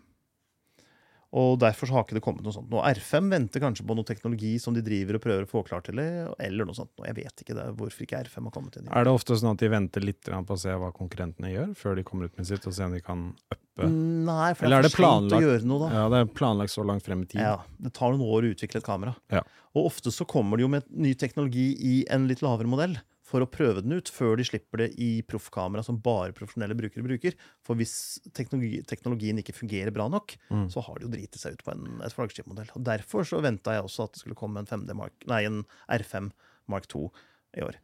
[1.36, 2.68] Og derfor så har ikke det kommet noe sånt.
[2.70, 5.88] Nå R5 venter kanskje på noe teknologi som de driver og prøver å få klart
[5.90, 6.94] til, eller noe sånt.
[7.02, 8.86] Jeg vet ikke det, hvorfor ikke R5 har kommet inn.
[8.88, 11.98] Er det ofte sånn at de venter litt på å se hva konkurrentene gjør, før
[11.98, 14.88] de kommer ut med sitt, og se om de kan uppe Nei, for Eller det
[14.88, 15.88] er for sent å gjøre noe, da.
[15.98, 17.42] Ja, det er planlagt så langt frem i tid.
[17.42, 19.12] Ja, Det tar noen år å utvikle et kamera.
[19.34, 19.42] Ja.
[19.76, 23.42] Og ofte så kommer de jo med ny teknologi i en litt lavere modell for
[23.42, 27.34] å prøve den ut, før de slipper det i proffkamera som bare profesjonelle brukere bruker.
[27.66, 30.68] For hvis teknologi, teknologien ikke fungerer bra nok, Mm.
[30.70, 32.70] så har de jo driti seg ut på en, et flaggskipmodell.
[32.76, 35.64] Og Derfor så venta jeg også at det skulle komme en, 5D Mark, nei, en
[35.90, 36.30] R5
[36.68, 37.10] Mark 2
[37.58, 37.80] i år.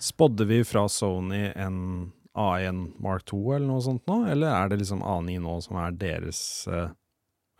[0.00, 4.80] Spådde vi fra Sony en A1 Mark 2 eller noe sånt nå, eller er det
[4.80, 6.40] liksom A9 nå som er deres
[6.70, 6.88] uh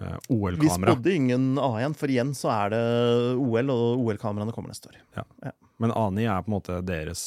[0.00, 0.94] eh, Vi OL-kamera?
[0.94, 2.84] spådde ingen A1, for igjen så er det
[3.36, 4.96] OL, og OL-kameraene kommer neste år.
[5.80, 7.22] Men A9 er på en måte deres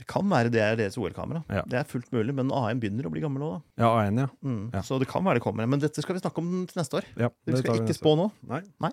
[0.00, 1.42] Det kan være det er deres OL-kamera.
[1.52, 1.62] Ja.
[1.68, 3.84] Det er fullt mulig, men A1 begynner å bli gammel nå, da.
[3.84, 4.28] Ja, A1, ja.
[4.42, 4.62] Mm.
[4.72, 4.80] Ja.
[4.86, 5.68] Så det kan være det kommer.
[5.70, 7.06] Men dette skal vi snakke om til neste år.
[7.20, 8.30] ja Vi skal vi ikke spå nå.
[8.50, 8.62] Nei.
[8.82, 8.90] Nei.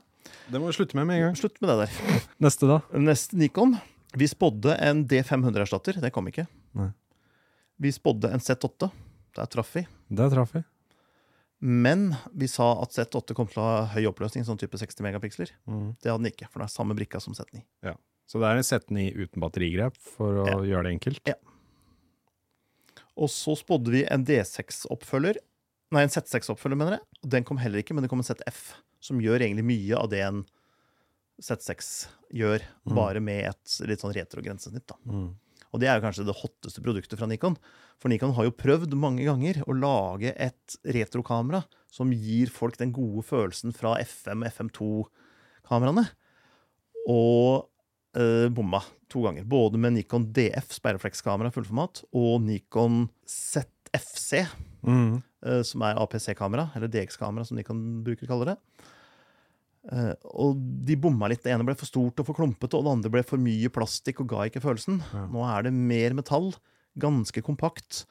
[0.51, 1.39] Det må vi slutte med med en gang.
[1.39, 2.19] Slutt med det der.
[2.45, 2.81] Neste, da?
[2.99, 3.77] Neste Nikon.
[4.19, 6.01] Vi spådde en D500-erstatter.
[6.03, 6.45] Det kom ikke.
[6.77, 6.91] Nei.
[7.79, 8.91] Vi spådde en Z8.
[9.39, 9.85] Der traff vi.
[10.19, 10.61] Der traff vi.
[11.59, 15.51] Men vi sa at Z8 kom til å ha høy oppløsning, sånn type 60 megapiksler.
[15.67, 15.89] Mm.
[15.99, 17.63] Det hadde den ikke, for det er samme brikka som Z9.
[18.29, 20.57] Så det er en Z9 uten batterigrep, for å Ja.
[20.61, 21.21] gjøre det enkelt.
[21.25, 21.33] Ja.
[23.17, 25.39] Og så spådde vi en D6-oppfølger.
[25.91, 27.01] Nei, en Z6-oppfølger, mener jeg.
[27.23, 30.09] Og Den kom heller ikke, men det kom en ZF, som gjør egentlig mye av
[30.11, 30.43] det en
[31.41, 32.95] Z6 gjør, Mm.
[32.95, 34.85] bare med et litt sånn retro-grensesnitt.
[34.85, 34.95] da.
[35.07, 35.33] Mm.
[35.73, 37.57] Og det er jo kanskje det hotteste produktet fra Nikon.
[37.97, 42.91] For Nikon har jo prøvd mange ganger å lage et retrokamera som gir folk den
[42.93, 46.09] gode følelsen fra FM, FM2-kameraene.
[47.07, 47.67] Og
[48.19, 49.45] eh, bomma to ganger.
[49.49, 54.45] Både med Nikon DF speilreflekskamera fullformat og Nikon ZFC,
[54.85, 55.21] Mm.
[55.45, 58.57] eh, som er APC-kamera, eller DX-kamera, som Nikon bruker kaller det.
[59.91, 60.55] Eh, og
[60.85, 61.41] de bomma litt.
[61.43, 64.21] Det ene ble for stort og for klumpete, og det andre ble for mye plastikk
[64.21, 65.01] og ga ikke følelsen.
[65.13, 65.25] Ja.
[65.31, 66.51] Nå er det mer metall,
[66.99, 68.05] ganske kompakt,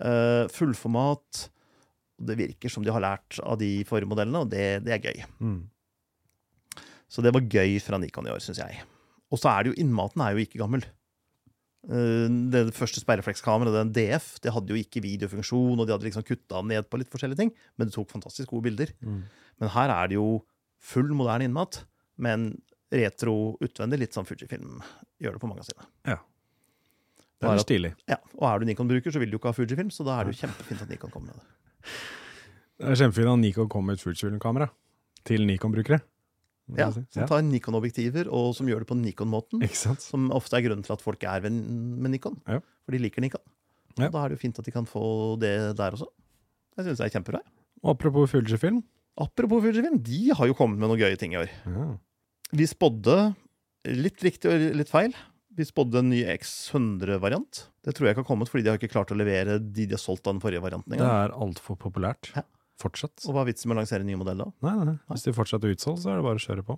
[0.00, 1.48] eh, fullformat.
[2.20, 5.24] Det virker som de har lært av de forrige modellene, og det, det er gøy.
[5.40, 5.68] Mm.
[7.08, 8.80] Så det var gøy fra Nikon i år, syns jeg.
[9.30, 10.84] Og så er det jo innmaten er jo ikke gammel.
[11.88, 16.24] Eh, Det første sperreflekskameraet, den DF, det hadde jo ikke videofunksjon, og de hadde liksom
[16.26, 18.92] kutta ned på litt forskjellige ting, men det tok fantastisk gode bilder.
[19.04, 19.22] Mm.
[19.60, 20.42] Men her er det jo
[20.80, 21.84] full moderne innmat,
[22.18, 22.60] men
[22.92, 24.80] retro utvendig, litt sånn Fujifilm
[25.20, 25.84] gjør det på mange av sine.
[27.38, 27.94] Det Bare er at- stilig.
[28.08, 30.34] Ja, Og er du Nikon-bruker, så vil du ikke ha Fujifilm, så da er det
[30.34, 31.44] jo kjempefint at Nikon kommer med det.
[32.78, 34.70] Det er kjempefint at Nikon kom med et Fujifilm-kamera
[35.24, 36.00] til Nikon-brukere.
[36.76, 37.00] Ja, si.
[37.14, 39.62] Som tar Nikon-objektiver, og som gjør det på Nikon-måten.
[40.02, 41.62] Som ofte er grunnen til at folk er venn
[42.02, 42.36] med Nikon.
[42.44, 42.60] Ja.
[42.84, 43.44] For de liker Nikon.
[43.98, 44.10] Ja.
[44.12, 46.10] Da er det jo fint at de kan få det der også.
[46.78, 47.40] Jeg synes det er kjempebra.
[47.88, 48.82] Apropos Fujifilm.
[49.18, 51.50] Apropos Fujifilm, de har jo kommet med noen gøye ting i år.
[51.66, 51.88] Ja.
[52.58, 53.16] Vi spådde
[53.88, 55.16] litt riktig og litt feil.
[55.58, 57.64] Vi spådde en ny X100-variant.
[57.82, 59.96] Det tror jeg ikke har kommet, fordi de har ikke klart å levere de de
[59.96, 60.94] har solgt av den forrige varianten.
[60.94, 62.30] Det er altfor populært.
[62.36, 62.44] Ja.
[62.78, 63.24] Fortsatt.
[63.26, 64.48] Og hva er vitsen med å lansere en ny modell da?
[64.62, 64.96] Nei, nei.
[65.10, 66.76] Hvis de fortsatt er utsolgt, så er det bare å kjøre på.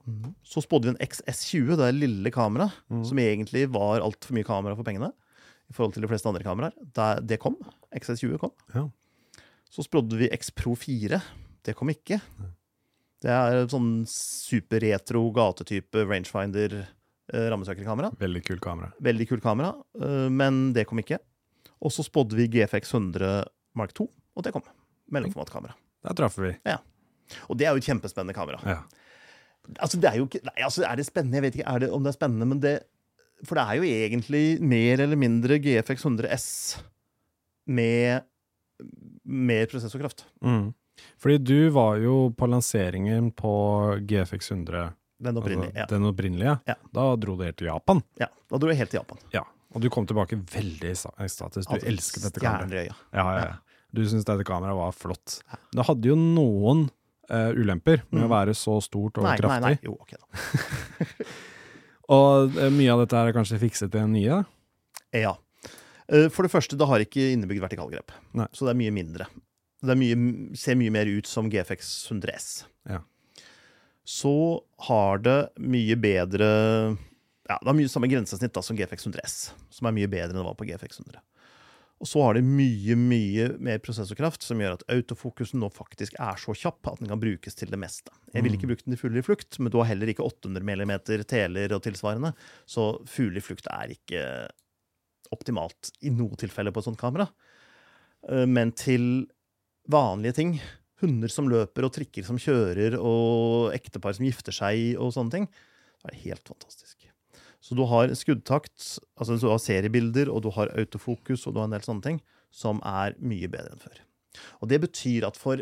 [0.48, 3.02] Så spådde vi en XS20, det er lille kamera, mm.
[3.10, 5.10] som egentlig var altfor mye kamera for pengene.
[5.70, 6.72] I forhold til de fleste andre kameraer.
[6.96, 7.58] Det, det kom.
[7.94, 8.54] XS20 kom.
[8.74, 8.86] Ja.
[9.70, 11.20] Så spådde vi X Pro 4.
[11.68, 12.18] Det kom ikke.
[13.20, 18.14] Det er sånn super-retro gatetype rangefinder eh, rammesøkerkamera.
[18.18, 18.90] Veldig kult kamera.
[19.04, 21.20] Veldig kult kamera, eh, men det kom ikke.
[21.84, 23.44] Og så spådde vi GFX 100
[23.76, 24.64] Mark 2, og det kom.
[25.12, 25.76] Mellomformatkamera.
[26.06, 26.54] Der traff vi.
[27.48, 28.60] Og det er jo et kjempespennende kamera.
[28.66, 28.80] Ja.
[29.78, 31.38] Altså, det er jo ikke Nei, altså, er det spennende?
[31.38, 32.74] Jeg vet ikke er det, om det er spennende, men det
[33.46, 36.48] For det er jo egentlig mer eller mindre GFX 100 S
[37.70, 38.26] med
[39.24, 40.24] mer prosessorkraft.
[40.44, 40.72] Mm.
[41.20, 43.52] Fordi du var jo på lanseringen på
[44.08, 45.72] GFX 100, Den opprinnelige.
[45.76, 46.58] altså den opprinnelige.
[46.66, 46.76] Ja.
[46.92, 48.02] Da dro du helt til Japan.
[48.18, 48.26] Ja.
[48.26, 48.28] ja.
[48.50, 49.18] Da dro jeg helt til Japan.
[49.32, 49.44] Ja.
[49.70, 51.66] Og du kom tilbake veldig i status.
[51.66, 52.90] Du altså, elsket dette kameraet.
[52.90, 53.69] Ja, ja, ja.
[53.92, 55.40] Du syntes dette kameraet var flott.
[55.74, 56.85] Det hadde jo noen
[57.31, 58.26] uh, ulemper med Mm.
[58.29, 59.62] å være så stort og Nei, nei, kraftig.
[59.66, 59.79] nei.
[59.83, 61.26] Jo, ok da.
[62.11, 64.40] Og uh, mye av dette er kanskje fikset i den nye?
[65.14, 65.37] Ja.
[66.11, 68.14] Uh, For det første, det har ikke innebygd vertikalgrep.
[68.38, 68.48] Nei.
[68.55, 69.29] Så det er mye mindre.
[69.81, 70.16] Det mye,
[70.61, 72.48] ser mye mer ut som GFX 100 S.
[72.90, 73.00] Ja.
[74.05, 74.33] Så
[74.88, 76.46] har det mye bedre
[77.48, 79.37] Ja, det har mye samme grensesnitt da, som GFX 100 S,
[79.74, 81.22] som er mye bedre enn det var på GFX 100.
[82.00, 86.38] Og så har det mye, mye mer prosessorkraft, som gjør at autofokusen nå faktisk er
[86.40, 88.14] så kjapp at den kan brukes til det meste.
[88.32, 90.64] Jeg ville ikke brukt den til fugler i flukt, men du har heller ikke 800
[90.64, 90.94] mm
[91.28, 92.32] teler og tilsvarende,
[92.64, 94.24] så fugler i flukt er ikke
[95.34, 97.28] optimalt i noe tilfelle på et sånt kamera.
[98.28, 99.28] Eh, Men til
[99.90, 100.56] vanlige ting,
[101.04, 105.46] hunder som løper og trikker som kjører og ektepar som gifter seg og sånne ting,
[106.00, 106.99] så er det helt fantastisk.
[107.60, 111.68] Så du har skuddtakt, altså du har seriebilder, og du har autofokus og du har
[111.68, 112.20] en del sånne ting
[112.50, 113.98] som er mye bedre enn før.
[114.62, 115.60] Og det betyr at for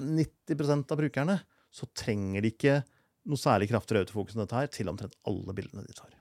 [0.00, 1.38] 90% av brukerne
[1.74, 2.76] så trenger de ikke
[3.26, 6.12] noe særlig kraftigere autofokus enn dette her til omtrent alle bildene de tar.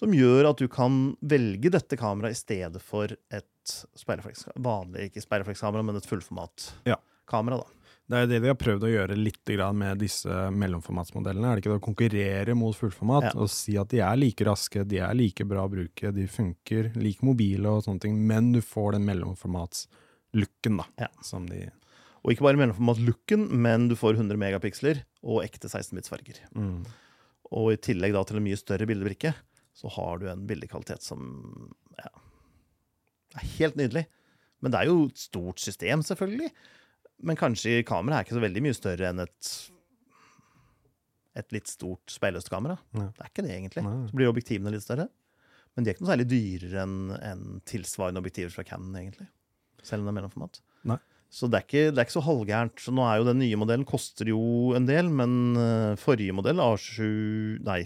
[0.00, 4.62] Som gjør at du kan velge dette kameraet i stedet for et speilreflekskamera.
[4.64, 6.10] Vanlig, ikke speilreflekskamera, men et Ja.
[6.14, 7.58] fullformatkamera.
[7.60, 7.66] da.
[8.10, 11.46] Det er jo det vi har prøvd å gjøre litt med disse mellomformatsmodellene.
[11.46, 13.32] Er det ikke det å konkurrere mot fullformat Ja.
[13.36, 16.90] og si at de er like raske, de er like bra å bruke, de funker
[16.96, 21.08] like mobile og sånne ting, men du får den mellomformatslooken da, Ja.
[21.22, 21.70] som de
[22.22, 26.40] Og ikke bare mellomformat-looken, men du får 100 megapiksler og ekte 16-bits farger.
[26.54, 26.84] mm.
[27.52, 29.34] Og i tillegg da til en mye større bildebrikke,
[29.72, 32.10] så har du en bildekvalitet som ja,
[33.36, 34.06] er helt nydelig.
[34.60, 36.50] Men det er jo et stort system, selvfølgelig.
[37.26, 39.50] Men kanskje kameraet er ikke så veldig mye større enn et
[41.38, 42.74] et litt stort speilløst kamera.
[42.96, 43.06] Ja.
[43.14, 43.84] Det er ikke det, egentlig.
[43.86, 43.96] Nei.
[44.10, 45.06] Så blir objektivene litt større.
[45.76, 49.28] Men de er ikke noe særlig dyrere enn en tilsvarende objektiver fra Canon, egentlig.
[49.86, 50.60] Selv om det er mellomformat.
[50.90, 50.98] Nei.
[51.30, 52.82] Så det er, ikke, det er ikke så halvgærent.
[52.82, 54.40] Så nå er jo den nye modellen koster jo
[54.74, 57.84] en del, men eh, forrige modell, A7 Nei,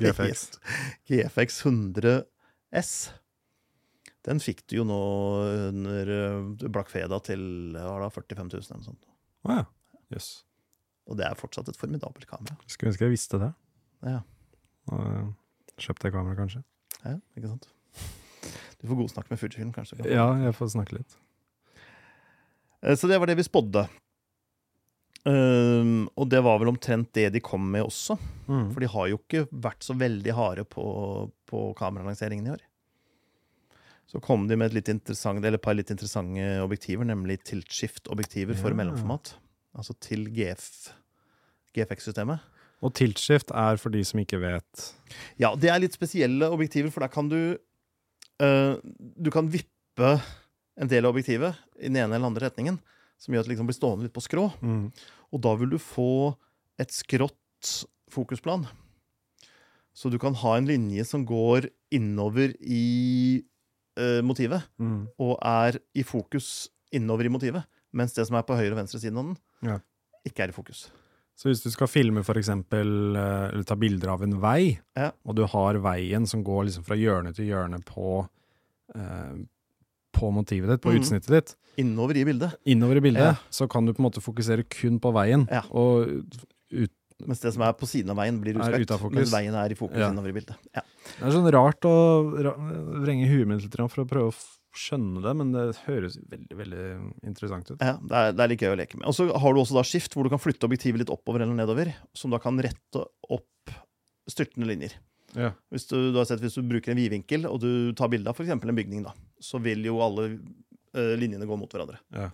[0.00, 0.48] GFX.
[1.06, 2.16] GFX 100
[2.80, 2.92] S.
[4.28, 4.98] Den fikk du jo nå
[5.70, 7.42] under eh, Black Fredag til
[7.76, 9.06] ja, 45 000 eller noe sånt.
[9.48, 9.64] Å ja.
[10.12, 10.30] yes.
[11.08, 12.58] Og det er fortsatt et formidabelt kamera.
[12.68, 13.52] Skulle ønske jeg visste det.
[14.06, 14.20] Ja,
[14.92, 15.30] Og, eh,
[15.80, 16.60] Kjøpt det kameraet, kanskje.
[17.06, 17.70] ja ikke sant?
[18.80, 19.96] Du får godsnakke med Fujifilm, kanskje.
[19.98, 20.08] kan.
[20.12, 21.16] Ja, jeg får snakke litt.
[22.82, 23.88] Eh, Så det var det vi spådde.
[25.20, 28.16] Um, og det var vel omtrent det de kom med også.
[28.48, 28.70] Mm.
[28.72, 30.84] For de har jo ikke vært så veldig harde på,
[31.50, 32.62] på kameralanseringen i år.
[34.10, 38.58] Så kom de med et, litt interessant, eller et par litt interessante objektiver, nemlig tilt-shift-objektiver
[38.58, 38.80] for Ja.
[38.80, 39.34] mellomformat.
[39.78, 40.90] Altså til GF,
[41.76, 42.40] GFX-systemet.
[42.82, 44.86] Og tiltskift er for de som ikke vet
[45.38, 47.58] Ja, det er litt spesielle objektiver, for der kan du
[48.40, 48.76] uh,
[49.20, 50.14] Du kan vippe
[50.80, 52.78] en del av objektivet i den ene eller andre retningen,
[53.20, 54.48] som gjør at det liksom blir stående litt på skrå.
[54.62, 54.92] mm.
[55.30, 56.34] Og da vil du få
[56.80, 58.64] et skrått fokusplan.
[59.94, 63.44] Så du kan ha en linje som går innover i
[64.00, 65.02] eh, motivet, Mm.
[65.20, 69.00] og er i fokus innover i motivet, mens det som er på høyre og venstre
[69.02, 69.78] siden av den, Ja.
[70.26, 70.88] ikke er i fokus.
[71.40, 75.10] Så hvis du skal filme for eksempel, eh, eller ta bilder av en vei, Ja.
[75.24, 78.28] og du har veien som går liksom fra hjørne til hjørne på,
[78.94, 79.44] eh,
[80.12, 81.00] på motivet ditt, på mm.
[81.00, 82.54] utsnittet ditt, Innover i bildet.
[82.66, 83.34] innover i bildet, Ja.
[83.50, 85.48] så kan du på en måte fokusere kun på veien.
[85.50, 85.62] Ja.
[85.70, 86.24] Og
[86.72, 86.90] ut,
[87.26, 89.12] Mens det som er på siden av veien, blir fokus.
[89.12, 90.56] Mens veien er i fokus innover i bildet.
[90.74, 90.80] Ja.
[91.18, 91.94] Det er sånn rart å
[92.30, 94.38] vrenge huet mitt litt for å prøve å
[94.76, 96.84] skjønne det, men det høres veldig, veldig
[97.26, 97.80] interessant ut.
[97.82, 99.08] Ja, det er, det er litt gøy å leke med.
[99.10, 101.56] Og så har du også da skift, hvor du kan flytte objektivet litt oppover eller
[101.58, 103.74] nedover, som da kan rette opp
[104.30, 104.94] styrtende linjer.
[105.34, 105.52] Ja.
[105.74, 108.38] Hvis du, du har sett, hvis du bruker en vidvinkel, og du tar bilde av
[108.38, 108.54] f.eks.
[108.54, 112.00] en bygning, da, så vil jo alle uh, linjene gå mot hverandre.
[112.14, 112.30] Ja.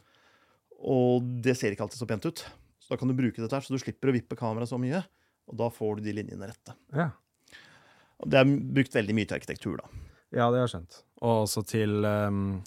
[0.86, 2.44] Og det ser ikke alltid så pent ut.
[2.80, 5.00] Så da kan du bruke dette her, så du slipper å vippe kameraet så mye.
[5.50, 6.74] Og da får du de linjene rette.
[6.94, 7.10] Ja.
[8.24, 9.88] Det er brukt veldig mye til arkitektur, da.
[10.32, 11.00] Ja, det har jeg skjønt.
[11.22, 12.62] Og også til um,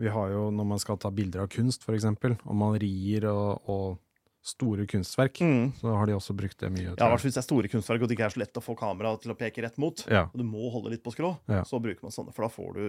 [0.00, 3.60] Vi har jo, når man skal ta bilder av kunst, for eksempel, og malerier og,
[3.68, 3.98] og
[4.40, 5.42] store kunstverk,
[5.76, 6.94] så har de også brukt det mye.
[6.96, 9.20] Ja, hvis det er store kunstverk og det ikke er så lett å få kameraet
[9.26, 11.60] til å peke rett mot, Ja, og du må holde litt på skrå, Ja.
[11.68, 12.84] så bruker man sånne, for da får du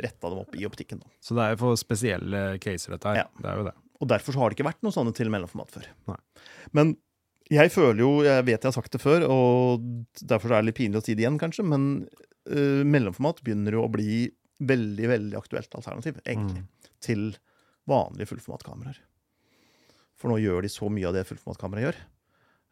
[0.00, 1.04] retta dem opp i optikken.
[1.04, 1.12] Da.
[1.20, 3.20] så det er jo for spesielle caser, dette her.
[3.20, 3.26] Ja.
[3.36, 3.74] Det er jo det.
[4.00, 5.90] Og derfor så har det ikke vært noe sånne til mellomformat før.
[6.08, 6.16] Nei.
[6.72, 6.96] Men
[7.52, 9.82] jeg føler jo, jeg vet jeg har sagt det før, og
[10.20, 12.06] derfor er det litt pinlig å si det igjen, kanskje, men
[12.48, 14.30] uh, mellomformat begynner jo å bli
[14.64, 16.94] veldig, veldig aktuelt alternativ, egentlig, Mm.
[17.04, 17.24] til
[17.90, 18.96] vanlige fullformatkameraer.
[20.16, 21.98] For nå gjør de så mye av det fullformatkameraet gjør,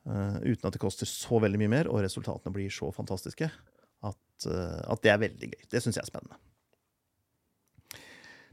[0.09, 3.51] uh, uten at det koster så veldig mye mer, og resultatene blir så fantastiske,
[4.03, 5.69] at, uh, at det er veldig gøy.
[5.69, 6.39] Det syns jeg er spennende.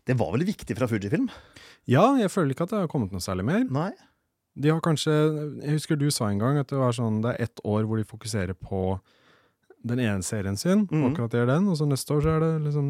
[0.09, 1.29] Det var vel viktig fra Fujifilm?
[1.89, 3.63] Ja, jeg føler ikke at det har kommet noe særlig mer.
[3.69, 3.91] Nei?
[4.55, 5.13] De har kanskje
[5.61, 7.99] Jeg husker du sa en gang at det var sånn Det er ett år hvor
[8.01, 8.99] de fokuserer på
[9.87, 11.05] den ene serien sin, mm.
[11.07, 12.87] akkurat er den, og så neste år så er det liksom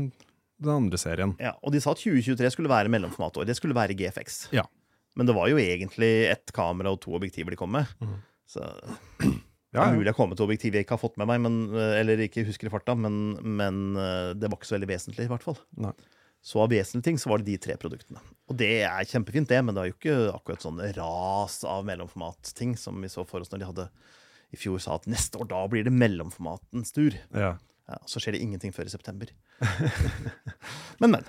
[0.60, 1.36] den andre serien.
[1.38, 3.46] Ja, og de sa at 2023 skulle være mellomformatår.
[3.46, 4.40] Det skulle være GFX.
[4.58, 4.64] Ja.
[5.14, 7.86] Men det var jo egentlig ett kamera og to objektiver de kom med.
[8.02, 8.16] Mm.
[8.50, 8.66] Så
[9.22, 10.00] det Ja, er ja.
[10.00, 12.26] mulig jeg har kommet til objektiv jeg ikke har fått med meg, men, eh, eller
[12.26, 15.46] ikke husker i farta, men, men eh, det var ikke så veldig vesentlig, i hvert
[15.46, 15.60] fall.
[15.78, 15.94] Nei.
[16.42, 18.22] Så av vesentlige ting så var det de tre produktene.
[18.50, 22.78] Og det er kjempefint, det, men det er jo ikke akkurat sånn ras av mellomformatting
[22.80, 23.90] som vi så for oss når de hadde
[24.50, 27.18] i fjor sa at neste år, da blir det mellomformatens tur.
[27.36, 27.58] ja.
[27.90, 29.32] Ja, så skjer det ingenting før i september.
[31.02, 31.24] men, men.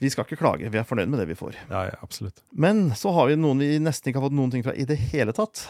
[0.00, 0.70] Vi skal ikke klage.
[0.72, 1.58] Vi er fornøyd med det vi får.
[1.68, 2.40] Ja, ja, absolutt.
[2.50, 4.96] Men så har vi noen vi nesten ikke har fått noen ting fra i det
[5.12, 5.66] hele tatt.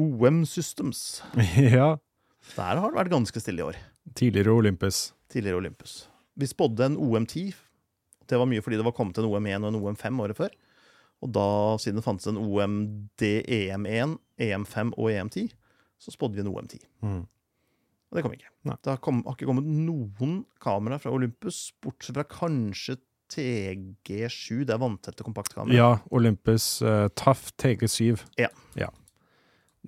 [0.00, 1.20] OM Systems.
[1.76, 1.98] ja.
[2.56, 3.78] Der har det vært ganske stille i år.
[4.16, 5.10] Tidligere Olympus.
[5.30, 5.98] Tidligere Olympus.
[6.40, 7.52] Vi spådde en OM10.
[8.28, 10.54] Det var mye fordi det var kommet en OM1 og en OM5 året før.
[11.24, 11.48] Og da,
[11.82, 15.48] siden det fantes en OMD EM1, EM5 og EM10,
[15.98, 16.84] så spådde vi en OM10.
[17.02, 17.24] Mm.
[18.08, 18.52] Og det kom ikke.
[18.68, 18.76] Nei.
[18.84, 22.96] Det har, kom, har ikke kommet noen kamera fra Olympus, bortsett fra kanskje
[23.34, 24.62] TG7.
[24.68, 25.76] Det er vanntette kompaktkamera.
[25.76, 28.22] Ja, Olympus uh, Tough TG7.
[28.38, 28.48] Ja.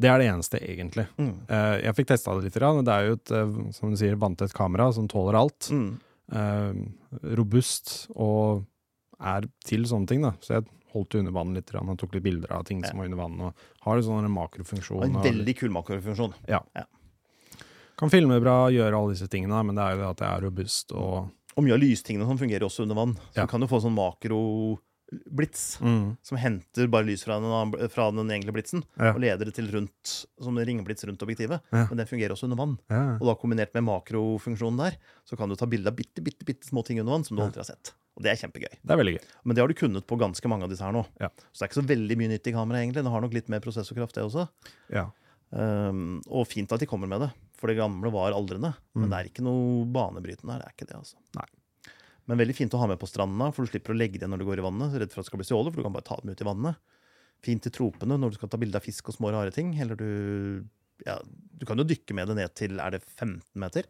[0.01, 1.07] Det er det eneste, egentlig.
[1.21, 1.33] Mm.
[1.49, 2.59] Uh, jeg fikk testa det litt.
[2.59, 5.69] Det er jo et eh, som du sier, vanntett kamera som tåler alt.
[5.73, 5.91] Mm.
[6.33, 6.73] Eh,
[7.37, 8.65] robust og
[9.21, 10.23] er til sånne ting.
[10.23, 10.31] da.
[10.41, 10.65] Så jeg
[10.95, 11.75] holdt det under vann litt.
[11.75, 12.89] og tok litt bilder av ting Ja.
[12.89, 13.41] som var under vann.
[13.41, 15.05] Og har en sånn makrofunksjon.
[15.05, 16.35] En veldig kul makrofunksjon.
[17.99, 20.41] Kan filme bra, gjøre alle disse tingene, men det er jo det at det er
[20.49, 23.15] robust og Og mye av lystingene og sånn fungerer også under vann.
[23.35, 23.43] Så Ja.
[23.45, 23.97] du kan jo få sånn
[25.11, 26.17] makroblits mm.
[26.23, 29.13] som henter bare lys fra den, fra den egentlige blitsen Ja.
[29.15, 31.61] og leder det til rundt, som en ringeblits rundt objektivet.
[31.73, 31.87] Ja.
[31.91, 32.79] Men den fungerer også under vann.
[32.89, 33.17] ja.
[33.21, 36.67] Og da kombinert med makrofunksjonen der, så kan du ta bilde av bitte, bitte, bitte
[36.69, 37.93] små ting under vann som du aldri har sett.
[38.17, 38.75] Og det er kjempegøy.
[38.83, 39.21] Det er.
[39.45, 41.05] Men det har du kunnet på ganske mange av disse her nå.
[41.19, 43.05] Så det er ikke så veldig mye nytt i kameraet, egentlig.
[43.05, 44.49] Det har nok litt mer prosessorkraft, det også.
[44.93, 45.11] Ja.
[45.51, 48.75] Um, og fint at de kommer med det, for det gamle var aldrende.
[48.95, 49.11] Men Mm.
[49.11, 50.59] det er ikke noe banebrytende her.
[50.61, 51.17] det er ikke det, altså.
[51.35, 51.47] Nei.
[52.31, 54.43] Men veldig fint å ha med på stranda, for du slipper å legge det når
[54.43, 54.95] du går i vannet.
[55.03, 56.47] Redd for at det skal bli stjålet, for du kan bare ta dem ut i
[56.47, 56.99] vannet.
[57.43, 59.73] Fint i tropene når du skal ta bilde av fisk og små rare ting.
[59.83, 60.11] Eller du
[61.07, 61.19] ja,
[61.59, 63.89] Du kan jo dykke med det ned til er det 15 meter.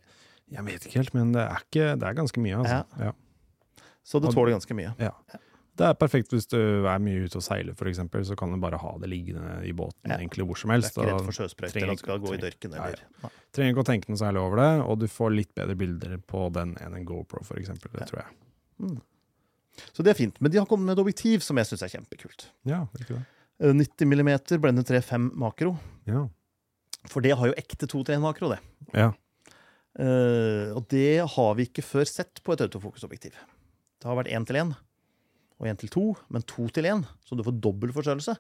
[0.51, 3.05] Jeg vet ikke helt, men det er, ikke, det er ganske mye, altså.
[3.05, 3.91] Ja.
[4.07, 4.95] Så det tåler ganske mye.
[4.99, 5.13] Ja.
[5.81, 8.01] Det er perfekt hvis du er mye ute og seiler, f.eks.
[8.29, 10.19] Så kan du bare ha det liggende i båten Ja.
[10.19, 10.93] egentlig hvor som helst.
[10.93, 13.07] Det er ikke redd for sjøsprøyter eller skal gå i dørken dørken.
[13.07, 13.31] Ja, ja.
[13.57, 16.43] Trenger ikke å tenke noe særlig over det, og du får litt bedre bilder på
[16.53, 17.73] den enn en GoPro, f.eks.
[17.81, 18.99] Det tror jeg.
[19.97, 20.37] Så det er fint.
[20.45, 22.51] Men de har kommet med et objektiv som jeg syns er kjempekult.
[22.69, 23.25] Ja, ikke det?
[23.65, 25.73] Eh, 90 mm blende 3.5 makro.
[26.11, 26.27] Ja.
[27.09, 28.61] For det har jo ekte 2.3-makro, det.
[28.93, 29.11] ja.
[29.99, 33.35] Uh, og det har vi ikke før sett på et autofokusobjektiv.
[33.35, 34.69] Det har vært én til én
[35.61, 38.35] og én til to, men to til én, så du får dobbel forstørrelse.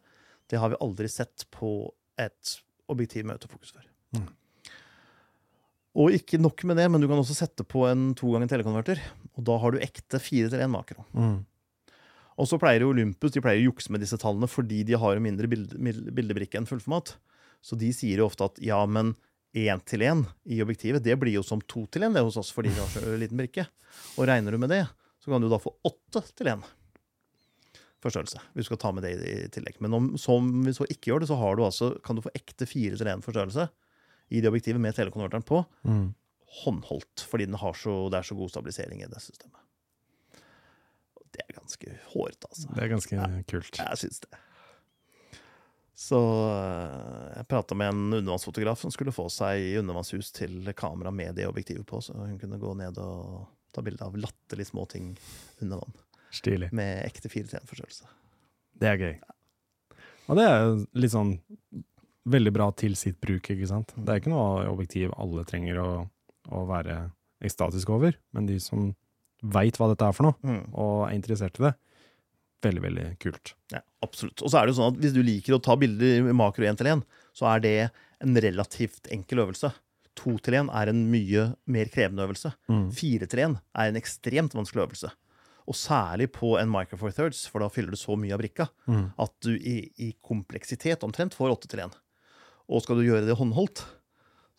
[0.48, 2.56] Det har vi aldri sett på et
[2.90, 3.84] objektiv med autofokus før.
[4.16, 4.28] Mm.
[6.00, 9.02] Og ikke nok med det, men du kan også sette på en to ganger telekonverter.
[9.36, 11.04] Og da har du ekte fire til én makro.
[11.12, 11.42] Mm.
[12.40, 15.24] Og så pleier Olympus de pleier å jukse med disse tallene fordi de har en
[15.24, 17.18] mindre bilde, bildebrikke enn fullformat.
[17.60, 19.12] Så de sier jo ofte at ja, men
[19.52, 22.72] én til én i objektivet, det blir jo som to til én hos oss fordi
[22.72, 23.66] vi har så liten brikke.
[24.16, 24.86] Og regner du med det,
[25.20, 26.64] så kan du da få åtte til én
[28.04, 28.40] forstørrelse.
[28.54, 29.76] Hvis du skal ta med det i i tillegg.
[29.84, 32.32] Men om som vi så ikke gjør det, så har du altså, kan du få
[32.34, 33.68] ekte fire til én forstørrelse
[34.30, 36.14] i det objektivet med telekonverteren på, Mm.
[36.64, 39.58] håndholdt, fordi den har så, det er så god stabilisering i det systemet.
[41.30, 42.68] Det er ganske hårete, altså.
[42.74, 43.78] Det er ganske kult.
[43.78, 44.30] Jeg syns det.
[46.00, 51.34] Så øh, jeg prata med en undervannsfotograf som skulle få seg undervannshus til kamera med
[51.36, 55.12] det objektivet på, så hun kunne gå ned og ta bilde av latterlig små ting
[55.62, 55.98] under vann
[56.30, 56.70] Stilig.
[56.72, 58.06] med ekte 4TM-forstørrelse.
[58.80, 59.14] Det er gøy.
[60.30, 61.34] Og det er litt sånn
[62.30, 63.92] veldig bra til sitt bruk, ikke sant.
[63.96, 65.88] Det er ikke noe objektiv alle trenger å,
[66.52, 67.10] å være
[67.42, 68.92] ekstatisk over, men de som
[69.42, 70.66] veit hva dette er for noe, Mm.
[70.76, 71.74] og er interessert i det,
[72.62, 73.54] veldig, veldig kult.
[73.72, 74.42] Ja, absolutt.
[74.44, 76.62] Og så er det jo sånn at hvis du liker å ta bilder i makro
[76.68, 77.02] 1 til 1,
[77.34, 77.90] så er det
[78.20, 79.72] en relativt enkel øvelse.
[80.20, 82.52] 2 til 1 er en mye mer krevende øvelse.
[82.68, 82.90] Mm.
[82.92, 85.10] 4 til 1 er en ekstremt vanskelig øvelse.
[85.68, 88.68] Og særlig på en Micro Four Thirds, for da fyller du så mye av brikka
[88.88, 89.12] Mm.
[89.18, 91.98] at du i, i kompleksitet omtrent får 8 til 1.
[92.70, 93.84] Og skal du gjøre det håndholdt,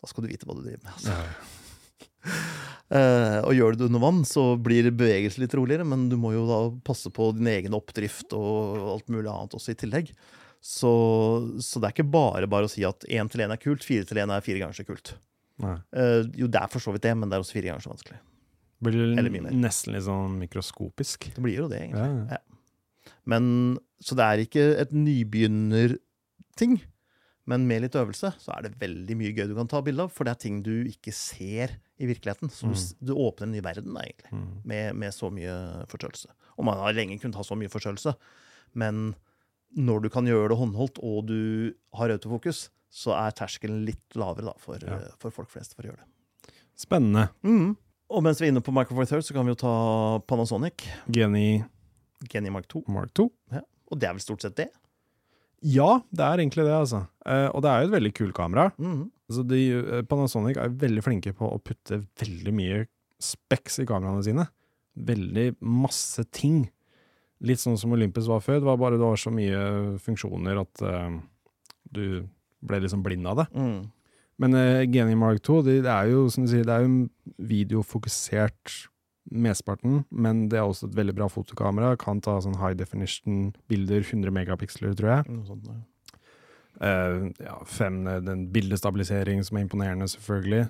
[0.02, 0.92] da skal du vite hva du driver med.
[0.92, 1.16] Altså.
[2.92, 6.32] uh, og gjør du det under vann, så blir bevegelsen litt roligere, men du må
[6.34, 10.12] jo da passe på din egen oppdrift og alt mulig annet også i tillegg.
[10.62, 10.90] Så,
[11.58, 14.06] så det er ikke bare bare å si at 1 til 1 er kult, 4
[14.06, 15.14] til 1 er fire ganger så kult.
[15.90, 17.90] Eh, jo, det er for så vidt det, men det er også fire ganger så
[17.94, 18.20] vanskelig.
[18.82, 21.28] Blir det nesten litt sånn mikroskopisk.
[21.36, 22.08] Det blir jo det, egentlig.
[22.28, 23.12] Ja, ja.
[23.30, 26.80] Men, så det er ikke et nybegynnerting.
[27.50, 30.12] Men med litt øvelse så er det veldig mye gøy du kan ta bilde av,
[30.14, 32.50] for det er ting du ikke ser i virkeligheten.
[32.54, 34.62] Så du, du åpner en ny verden, da, egentlig, Mm.
[34.64, 35.56] med, med så mye
[35.90, 36.30] forstørrelse.
[36.58, 38.14] Og man har lenge kunnet ha så mye forstørrelse,
[38.78, 39.14] men
[39.76, 44.50] når du kan gjøre det håndholdt, og du har autofokus, så er terskelen litt lavere
[44.50, 44.98] da, for, Ja.
[45.00, 46.52] eh, for folk flest for å gjøre det.
[46.76, 47.28] Spennende.
[47.42, 47.76] Mm.
[48.12, 49.74] Og mens vi er inne på Micro Four Thirds, så kan vi jo ta
[50.28, 51.62] Panasonic, Geni
[52.30, 52.84] Geni Mark 2.
[52.92, 53.26] Mark 2.
[53.54, 53.62] Ja.
[53.90, 54.68] Og det er vel stort sett det.
[55.62, 57.04] Ja, det er egentlig det, altså.
[57.26, 58.68] Eh, og det er jo et veldig kult kamera.
[58.82, 59.04] Mm.
[59.30, 62.84] Altså de, eh, Panasonic er veldig flinke på å putte veldig mye
[63.22, 64.48] speks i kameraene sine.
[64.98, 66.64] Veldig masse ting.
[67.42, 68.58] Litt sånn som Olympus var før.
[68.60, 71.18] Det var bare det var så mye funksjoner at eh,
[71.94, 72.04] du
[72.62, 73.48] ble liksom blind av det.
[73.54, 73.78] Mm.
[74.40, 77.06] Men uh, Geni Mark 2 det, det er jo som du sier, det er jo
[77.52, 78.78] videofokusert
[79.32, 81.94] mesteparten, men det er også et veldig bra fotokamera.
[82.00, 85.32] Kan ta sånn high definition-bilder, 100 megapiksler, tror jeg.
[85.32, 85.80] Noe sånt, ja.
[86.82, 90.66] Uh, ja, fem, den bildestabilisering som er imponerende, selvfølgelig.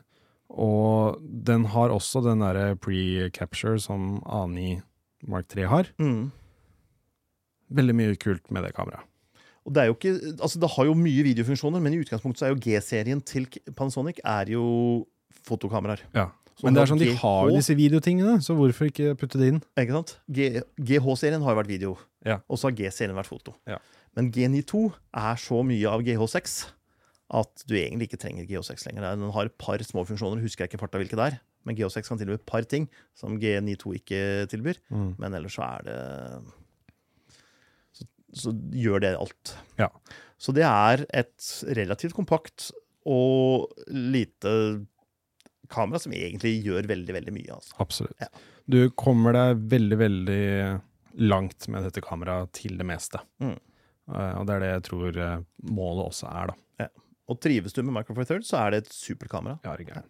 [0.52, 4.82] Og den har også den derre pre-capture som A9
[5.30, 5.88] Mark 3 har.
[6.02, 6.28] Mm.
[7.72, 9.08] Veldig mye kult med det kameraet.
[9.66, 12.48] Og det er jo ikke, altså det har jo mye videofunksjoner, men i utgangspunktet så
[12.48, 13.46] er jo G-serien til
[13.78, 14.64] Panasonic er jo
[15.46, 16.02] fotokameraer.
[16.16, 16.28] Ja.
[16.62, 19.60] Men det er sånn, de har jo disse videotingene, så hvorfor ikke putte det inn?
[19.80, 20.12] Ikke sant?
[20.30, 21.94] GH-serien har jo vært video,
[22.26, 22.40] Ja.
[22.48, 23.54] og så har G-serien vært foto.
[23.66, 23.78] Ja.
[24.14, 26.58] Men G92 er så mye av GH6
[27.32, 29.06] at du egentlig ikke trenger GH6 lenger.
[29.16, 31.38] Den har et par små funksjoner, husker jeg ikke farta hvilke det er.
[31.64, 34.20] Men GH6 kan tilby et par ting som G92 ikke
[34.52, 34.82] tilbyr.
[34.90, 35.14] Mm.
[35.22, 35.98] Men ellers så er det
[38.32, 39.56] så, gjør det alt.
[39.80, 39.88] Ja.
[40.40, 42.70] Så det er et relativt kompakt
[43.08, 44.52] og lite
[45.72, 47.58] kamera som egentlig gjør veldig, veldig mye.
[47.58, 47.76] Altså.
[47.82, 48.16] Absolutt.
[48.22, 48.30] Ja.
[48.70, 50.42] Du kommer deg veldig, veldig
[51.32, 53.20] langt med dette kameraet til det meste.
[53.42, 53.56] Mm.
[54.12, 55.38] Eh, og det er det jeg tror eh,
[55.70, 56.58] målet også er, da.
[57.30, 59.60] Og trives du med Micro Four Thirds, så er det et superkamera.
[59.64, 60.04] Ja, det er.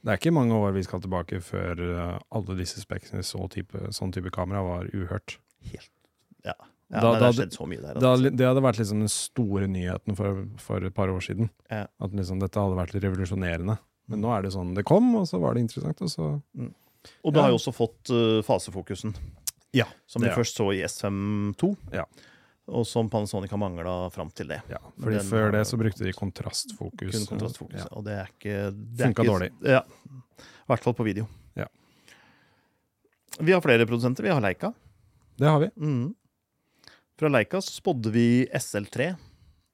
[0.00, 3.90] Det er ikke mange år vi skal tilbake før eh, alle disse speksene så type,
[3.92, 5.36] sånn type kamera var uhørt.
[5.72, 5.92] Helt,
[6.46, 6.54] Ja,
[6.90, 7.94] ja Da- nei, det da- har skjedd så mye der.
[7.94, 11.50] Det hadde, det hadde vært liksom den store nyheten for, for et par år siden.
[11.70, 11.86] Ja.
[12.00, 13.78] At liksom dette hadde vært revolusjonerende.
[14.08, 16.42] Men nå er det sånn det kom, og så var det interessant, og så
[17.24, 17.42] Og du Ja.
[17.46, 19.14] har jo også fått uh, fasefokusen,
[19.72, 19.84] Ja.
[20.06, 21.76] som vi det først så i S52.
[21.92, 22.04] Ja.
[22.68, 24.60] Og som Panasonic har mangla fram til det.
[24.68, 27.26] Ja, fordi Den før det så brukte de kontrastfokus.
[27.26, 27.78] Kun kontrastfokus.
[27.78, 27.86] Ja.
[27.92, 29.50] Og det er ikke det er Funka ikke- dårlig.
[29.62, 29.80] Ja.
[30.38, 31.26] I hvert fall på video.
[31.56, 31.66] Ja.
[33.40, 34.22] Vi har flere produsenter.
[34.22, 34.72] Vi har Leica.
[35.38, 35.70] Det har vi.
[35.78, 36.14] Mhm.
[37.20, 39.10] Fra Leica så spådde vi SL3.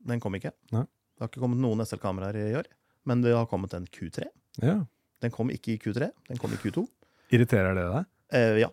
[0.07, 0.51] Den kom ikke.
[0.75, 0.83] Nei.
[1.15, 2.67] Det har ikke kommet noen SL-kameraer i år,
[3.07, 4.27] men det har kommet en Q3.
[4.65, 4.81] Ja.
[5.23, 6.83] Den kom ikke i Q3, den kom i Q2.
[7.37, 8.09] Irriterer det deg?
[8.35, 8.73] Eh, ja.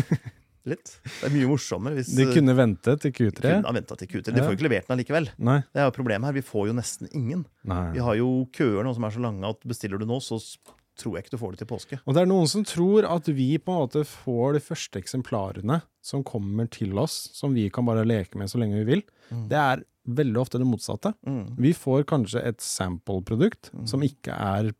[0.72, 0.96] Litt.
[1.04, 3.36] Det er mye morsommere hvis De eh, kunne vente til Q3.
[3.44, 4.24] De kunne ha til Q3.
[4.32, 4.46] De Ja.
[4.48, 5.28] får jo ikke levert den allikevel.
[5.38, 5.58] Nei.
[5.70, 6.34] Det er jo problemet her.
[6.40, 7.44] Vi får jo nesten ingen.
[7.68, 7.84] Nei.
[7.94, 10.40] Vi har jo køer nå som er så lange at bestiller du nå, så
[10.96, 11.98] tror jeg ikke du får det til påske.
[12.06, 15.80] Og det er noen som tror at vi på en måte får de første eksemplarene
[16.02, 19.02] som kommer til oss, som vi kan bare leke med så lenge vi vil.
[19.30, 19.46] Mm.
[19.50, 21.12] Det er veldig ofte det motsatte.
[21.26, 21.56] Mm.
[21.58, 23.86] Vi får kanskje et sample-produkt Mm.
[23.90, 24.72] som ikke er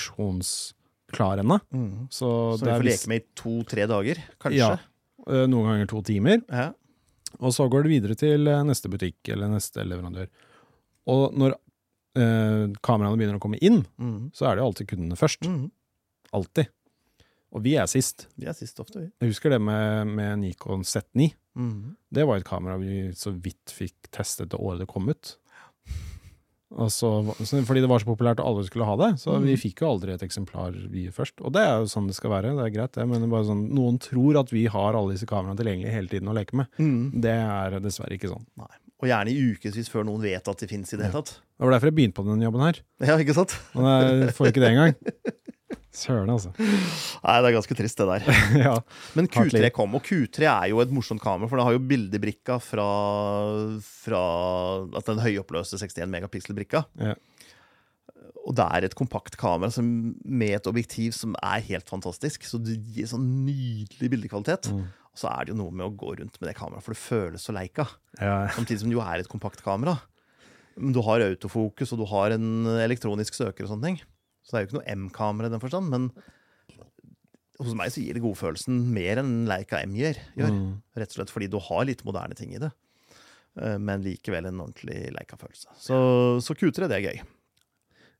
[0.00, 1.58] produksjonsklar ennå.
[1.72, 2.08] Mm.
[2.10, 4.58] Så, Så det vi får leke med i to-tre dager, kanskje.
[4.58, 4.78] Ja.
[5.28, 6.40] eh, noen ganger to timer.
[6.50, 6.72] Ja.
[7.40, 10.28] Og så går det videre til eh, neste butikk eller neste leverandør.
[11.10, 11.54] Og når
[12.18, 14.30] eh, kameraene begynner å komme inn, Mm.
[14.34, 15.46] så er det jo alltid kundene først.
[15.46, 15.70] Mm.
[16.32, 16.70] Alltid.
[17.50, 18.28] Og vi er sist.
[18.38, 19.10] Vi er sist ofte, vi.
[19.20, 21.32] Jeg husker det med, med Nikon Z9.
[21.58, 21.96] Mm.
[22.14, 25.36] Det var et kamera vi så vidt fikk testet det året det kom ut.
[26.70, 27.08] Og så,
[27.42, 29.46] så, fordi det var så populært og alle skulle ha det, så mm.
[29.48, 31.40] vi fikk jo aldri et eksemplar vi først.
[31.42, 33.48] Og det er jo sånn det skal være, det er greit det, men det bare
[33.48, 36.70] sånn, noen tror at vi har alle disse kameraene tilgjengelig hele tiden å leke med.
[36.78, 37.18] Mm.
[37.26, 38.46] Det er dessverre ikke sånn.
[39.00, 41.38] Og gjerne i ukevis før noen vet at de fins i det hele tatt.
[41.40, 42.80] Det var derfor jeg begynte på denne jobben her.
[43.00, 43.56] Ja, ikke sant?
[43.76, 44.96] Og jeg får ikke det engang.
[45.90, 46.52] Søren, altså.
[46.54, 48.42] Nei, det er ganske trist, det der.
[48.66, 48.74] ja.
[49.18, 49.70] Men Q3 liv.
[49.74, 52.86] kom, og Q3 er jo et morsomt kamera, for det har jo bildebrikka fra,
[53.82, 54.22] fra
[55.00, 56.84] at den høyoppløste 61 megapixel-brikka.
[57.02, 57.16] Ja.
[58.46, 59.88] Og det er et kompakt kamera som,
[60.24, 62.46] med et objektiv som er helt fantastisk.
[62.46, 64.70] Så det gir sånn nydelig bildekvalitet.
[64.70, 64.86] Mm.
[65.20, 67.44] Så er det jo noe med å gå rundt med det kameraet, for det føles
[67.44, 67.84] så leika.
[68.20, 68.46] ja.
[68.56, 69.98] Samtidig som det jo er et kompakt kamera.
[70.80, 72.46] Men du har autofokus, og du har en
[72.80, 73.98] elektronisk søker og sånne ting.
[74.46, 76.06] Så det er jo ikke noe M-kamera i den forstand, men
[77.60, 80.16] hos meg så gir det godfølelsen mer enn Leica M gjør.
[80.38, 80.54] gjør.
[80.54, 80.70] Mm.
[80.96, 82.70] Rett og slett fordi du har litt moderne ting i det.
[83.60, 85.74] Eh, Men likevel en ordentlig Leica-følelse.
[85.76, 85.98] Så,
[86.40, 87.20] så Q3, det er gøy.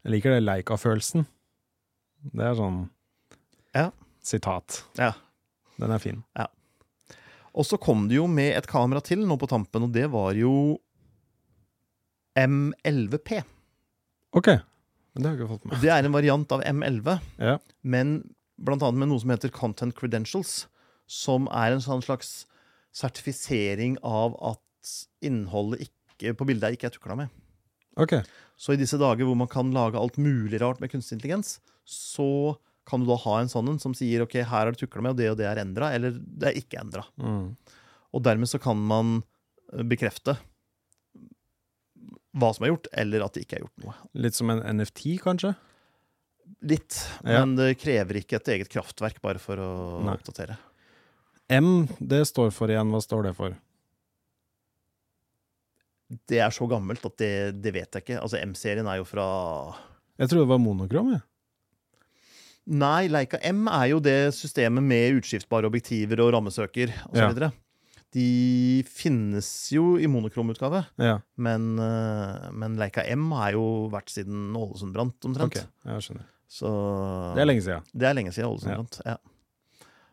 [0.05, 1.25] Jeg liker det Leica-følelsen.
[2.35, 2.83] Det er sånn
[3.75, 3.87] Ja.
[4.21, 4.83] sitat.
[5.01, 5.15] Ja.
[5.81, 6.21] Den er fin.
[7.55, 10.37] Og så kom det jo med et kamera til nå på tampen, og det var
[10.39, 10.79] jo
[12.39, 13.41] M11P.
[14.39, 14.53] Ok.
[15.11, 15.81] Men det har jeg ikke fått med.
[15.83, 17.17] Det er en variant av M11.
[17.43, 17.57] Ja.
[17.83, 18.21] men
[18.61, 20.67] blant annet med noe som heter Content Credentials,
[21.11, 22.45] som er en sånn slags
[22.95, 24.95] sertifisering av at
[25.25, 27.33] innholdet ikke, på bildet ikke er tukla med.
[28.01, 28.23] Okay.
[28.61, 32.59] Så i disse dager hvor man kan lage alt mulig rart med kunstig intelligens, så
[32.91, 35.15] kan du da ha en sånn en som sier ok, her har du tukla med,
[35.15, 37.05] og det og det er endra, eller det er ikke endra.
[37.23, 37.53] Mm.
[38.11, 39.21] Og dermed så kan man
[39.73, 40.35] eh, bekrefte
[42.39, 43.95] hva som er gjort, eller at det ikke er gjort noe.
[44.23, 45.55] Litt som en NFT, kanskje?
[46.67, 47.41] Litt, Ja.
[47.45, 49.71] men det krever ikke et eget kraftverk bare for å
[50.07, 50.15] Nei.
[50.19, 50.59] oppdatere.
[51.51, 52.91] M, det står for igjen.
[52.95, 53.57] Hva står det for?
[56.31, 57.33] Det er så gammelt at det,
[57.63, 58.21] det vet jeg ikke.
[58.23, 59.27] Altså, M-serien er jo fra
[60.19, 61.13] Jeg trodde det var monokrom.
[61.15, 61.23] Jeg.
[62.71, 67.19] Nei, Leica M er jo det systemet med utskiftbare objektiver og rammesøker osv.
[67.19, 67.29] Ja.
[67.33, 67.49] videre
[68.15, 74.53] De finnes jo i monokromutgave, Ja, men, eh, men Leica M har jo vært siden
[74.59, 75.57] Ålesund brant, omtrent.
[75.57, 76.29] Okay, Jeg skjønner.
[76.51, 76.71] Så
[77.37, 77.85] Det er lenge siden.
[77.95, 78.77] Det er lenge siden Ålesund Ja.
[78.81, 79.01] brant.
[79.07, 79.17] Ja.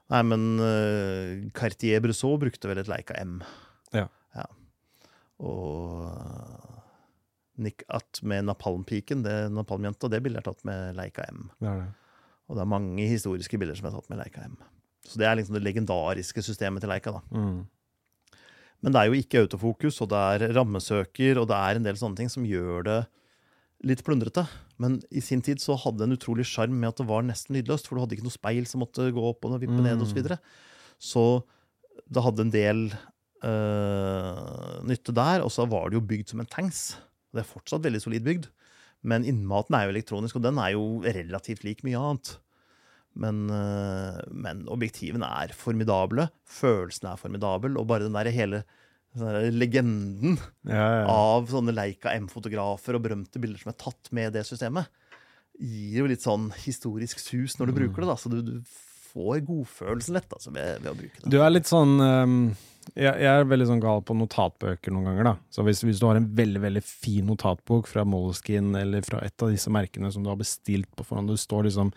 [0.10, 3.42] Nei, men uh, Cartier Brusseau brukte vel et Leica M.
[3.94, 4.08] Ja.
[5.40, 6.82] Og uh,
[7.58, 11.50] Nick Att med Napalm-piken, det Napalm-jenta, det bildet er tatt med Leica M.
[11.60, 11.90] Det er det.
[12.48, 14.56] Og det er mange historiske bilder som er tatt med Leica M.
[15.08, 17.18] Så det er liksom det legendariske systemet til Leica.
[17.18, 17.22] da.
[17.32, 17.66] Mm.
[18.86, 21.98] Men det er jo ikke autofokus, og det er rammesøker, og det er en del
[22.00, 23.00] sånne ting som gjør det
[23.88, 24.46] litt plundrete.
[24.82, 27.58] Men i sin tid så hadde det en utrolig sjarm med at det var nesten
[27.58, 30.08] lydløst, for du hadde ikke noe speil som måtte gå opp og vippe ned og.
[30.10, 30.40] Så, videre.
[31.02, 31.24] så
[32.06, 32.84] det hadde en del
[33.46, 35.46] øh, nytte der.
[35.46, 36.98] Og så var det jo bygd som en tanks.
[37.34, 38.50] Det er fortsatt veldig solid bygd.
[39.04, 42.38] Men innmaten er jo elektronisk, og den er jo relativt lik mye annet.
[43.18, 46.28] Men, øh, men objektivene er formidable.
[46.46, 47.78] Følelsen er formidabel.
[47.78, 48.64] Og bare den der hele
[49.18, 50.38] der legenden
[50.68, 51.06] Ja, ja.
[51.10, 54.86] av sånne Leica M-fotografer og berømte bilder som er tatt med det systemet,
[55.58, 57.80] gir jo litt sånn historisk sus når du Mm.
[57.80, 58.08] bruker det.
[58.12, 58.62] da, Så du, du
[59.14, 61.32] får godfølelsen lett altså, ved, ved å bruke det.
[61.34, 62.56] Du er litt sånn ehm,
[62.94, 65.32] jeg, jeg er veldig sånn gal på notatbøker noen ganger.
[65.32, 69.24] da Så hvis, hvis du har en veldig veldig fin notatbok fra Moleskin eller fra
[69.26, 71.92] et av disse merkene som du har bestilt på forhånd, du står liksom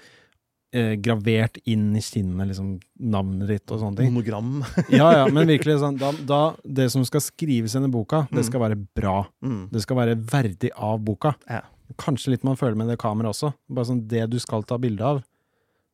[0.74, 2.72] eh, gravert inn i kinnet liksom
[3.12, 4.12] navnet ditt og sånne ting.
[4.14, 4.60] Monogram.
[5.00, 8.46] Ja, ja, men virkelig sånn da, da Det som skal skrives i denne boka, det
[8.48, 9.24] skal være bra.
[9.44, 9.66] Mm.
[9.72, 11.34] Det skal være verdig av boka.
[11.50, 11.64] Ja.
[12.00, 13.54] Kanskje litt man føler med det kameraet også.
[13.70, 15.24] Bare sånn Det du skal ta bilde av,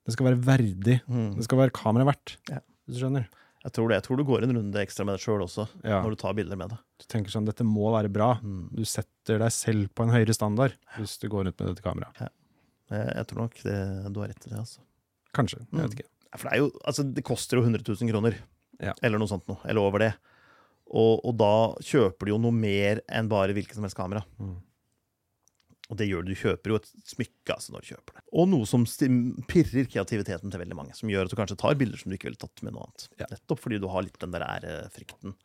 [0.07, 1.01] det skal være verdig.
[1.11, 1.33] Mm.
[1.39, 2.37] Det skal være kameraet verdt.
[2.53, 2.61] Ja.
[2.87, 3.27] Hvis du skjønner?
[3.67, 3.97] Jeg tror det.
[3.99, 5.99] Jeg tror du går en runde ekstra med deg sjøl også, Ja.
[6.05, 6.77] når du tar bilder med det.
[7.03, 8.29] Du tenker sånn Dette må være bra.
[8.39, 8.69] Mm.
[8.79, 12.29] Du setter deg selv på en høyere standard hvis du går rundt med dette kameraet.
[12.91, 13.79] Jeg, jeg tror nok det,
[14.15, 14.59] du har rett i det.
[14.63, 14.79] altså.
[15.35, 15.59] Kanskje.
[15.67, 15.97] Jeg vet Mm.
[15.99, 16.09] ikke.
[16.31, 18.39] Ja, For det, er jo, altså, det koster jo 100 000 kroner.
[18.81, 18.93] Ja.
[19.03, 19.59] Eller noe sånt noe.
[19.67, 20.13] Eller over det.
[20.95, 21.51] Og, og da
[21.83, 24.23] kjøper du jo noe mer enn bare hvilket som helst kamera.
[24.39, 24.55] Mm.
[25.87, 26.33] Og det gjør du.
[26.35, 28.23] Du kjøper jo et smykke altså, når du kjøper det.
[28.35, 28.87] Og noe som
[29.51, 30.97] pirrer kreativiteten til veldig mange.
[30.99, 33.07] Som gjør at du kanskje tar bilder som du ikke ville tatt med noe annet.
[33.23, 33.29] Ja.
[33.31, 35.37] Nettopp fordi du har litt den der ærefrykten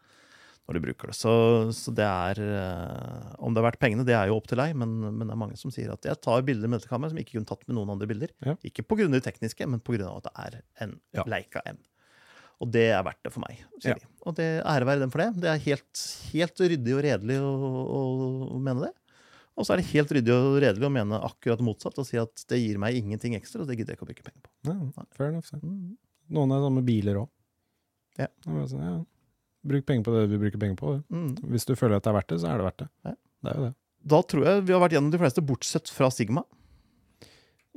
[0.69, 1.17] når du bruker det.
[1.17, 1.31] Så,
[1.75, 4.75] så det er eh, Om det er verdt pengene, det er jo opp til deg,
[4.77, 7.19] men, men det er mange som sier at jeg tar bilder med dette kameraet som
[7.19, 8.33] jeg ikke kunne tatt med noen andre bilder.
[8.45, 8.55] Ja.
[8.67, 9.09] Ikke pga.
[9.11, 10.09] det tekniske, men pga.
[10.13, 11.25] at det er en Ja.
[11.29, 11.81] Leica M.
[12.61, 13.61] Og det er verdt det for meg.
[13.81, 13.99] sier Ja.
[13.99, 14.09] de.
[14.29, 15.29] Og det ære være dem for det.
[15.41, 18.01] Det er helt, helt ryddig og redelig å, å,
[18.53, 18.93] å mene det.
[19.59, 22.45] Og så er det helt ryddig og redelig å mene akkurat motsatt og si at
[22.49, 24.51] det gir meg ingenting ekstra, og det gidder jeg ikke å bruke penger på.
[24.69, 25.51] Ja, fair enough.
[25.59, 25.97] Mm.
[26.31, 27.29] Noen er sånn med biler òg.
[28.21, 28.29] Ja.
[28.47, 28.95] Sånn, ja.
[29.67, 30.95] Bruk penger på det du bruker penger på.
[31.13, 31.35] Mm.
[31.51, 32.89] Hvis du føler at det er verdt det, så er det verdt det.
[33.09, 33.13] Ja.
[33.41, 33.73] Det er jo det.
[34.11, 36.45] Da tror jeg vi har vært gjennom de fleste, bortsett fra Sigma.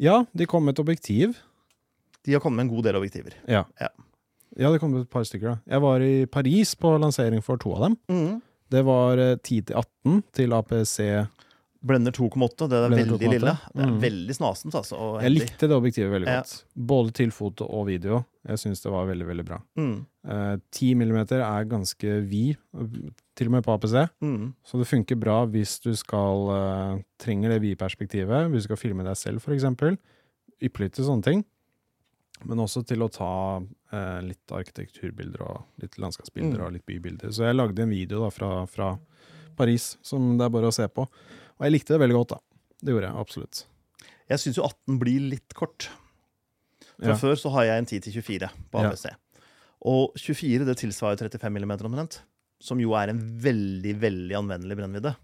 [0.00, 1.36] Ja, de kom med et objektiv.
[2.24, 3.36] De har kommet med en god del objektiver.
[3.50, 3.66] Ja.
[3.82, 3.90] Ja.
[4.56, 5.56] Ja, det kom et par stykker.
[5.56, 5.74] da.
[5.74, 7.96] Jeg var i Paris på lansering for to av dem.
[8.08, 8.42] Mm.
[8.70, 10.98] Det var eh, 10 til 18 til APC.
[11.84, 13.32] Blender 2,8, det er Blender veldig 2,8.
[13.34, 13.52] lille.
[13.74, 14.00] Det er Mm.
[14.00, 14.96] veldig snasent, altså.
[15.20, 15.40] Jeg heldig.
[15.44, 16.40] likte det objektivet veldig Ja.
[16.40, 16.64] godt.
[16.74, 18.24] Både til foto og video.
[18.48, 19.58] Jeg syns det var veldig, veldig bra.
[19.76, 20.06] Mm.
[20.26, 22.56] Eh, 10 millimeter er ganske vid,
[23.36, 24.08] til og med på APC.
[24.22, 24.54] Mm.
[24.64, 26.48] Så det funker bra hvis du skal
[26.96, 29.98] eh, trenger det vide perspektivet, hvis du skal filme deg selv f.eks.
[30.62, 31.44] Ypperlig til sånne ting.
[32.46, 33.62] Men også til å ta
[33.92, 36.64] eh, litt arkitekturbilder og litt landskapsbilder Mm.
[36.66, 37.28] og litt bybilder.
[37.28, 38.98] Så jeg lagde en video da fra, fra
[39.56, 41.06] Paris som det er bare å se på.
[41.54, 42.38] Og jeg likte det veldig godt, da.
[42.84, 43.64] Det gjorde jeg absolutt.
[44.30, 45.88] Jeg syns jo 18 blir litt kort.
[46.98, 47.18] Fra Ja.
[47.18, 49.16] før så har jeg en 10 til 24 på Ja.
[49.84, 52.22] Og 24 det tilsvarer 35 mm omtrent.
[52.60, 55.16] Som jo er en veldig, veldig anvendelig brennvidde.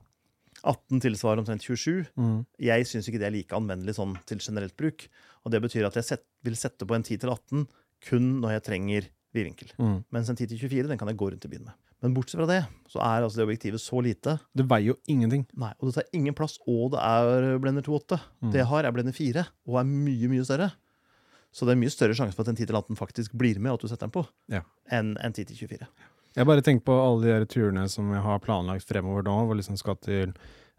[0.65, 2.07] 18 tilsvarer omtrent 27.
[2.19, 2.47] Mm.
[2.61, 5.09] Jeg syns ikke det er like anvendelig sånn til generelt bruk.
[5.47, 7.67] Og det betyr at jeg set, vil sette på en 10 til 18
[8.11, 9.73] kun når jeg trenger vidvinkel.
[9.79, 10.05] Mm.
[10.13, 11.75] Mens en 10 til 24 den kan jeg gå rundt i byen med.
[12.03, 14.39] Men bortsett fra det, så er altså det objektivet så lite.
[14.57, 15.43] Det veier jo ingenting.
[15.61, 18.19] Nei, Og det tar ingen plass, og det er blender 2.8.
[18.41, 18.53] Mm.
[18.55, 20.71] Det jeg har, er blender 4, og er mye, mye større.
[21.53, 23.73] Så det er mye større sjanse for at en 10 til 18 faktisk blir med,
[23.73, 24.63] og at du setter den på, Ja.
[24.91, 25.89] enn en 10 til 24.
[26.37, 29.77] Jeg bare tenker på alle de turene som jeg har planlagt fremover nå, hvor liksom
[29.77, 30.33] skal til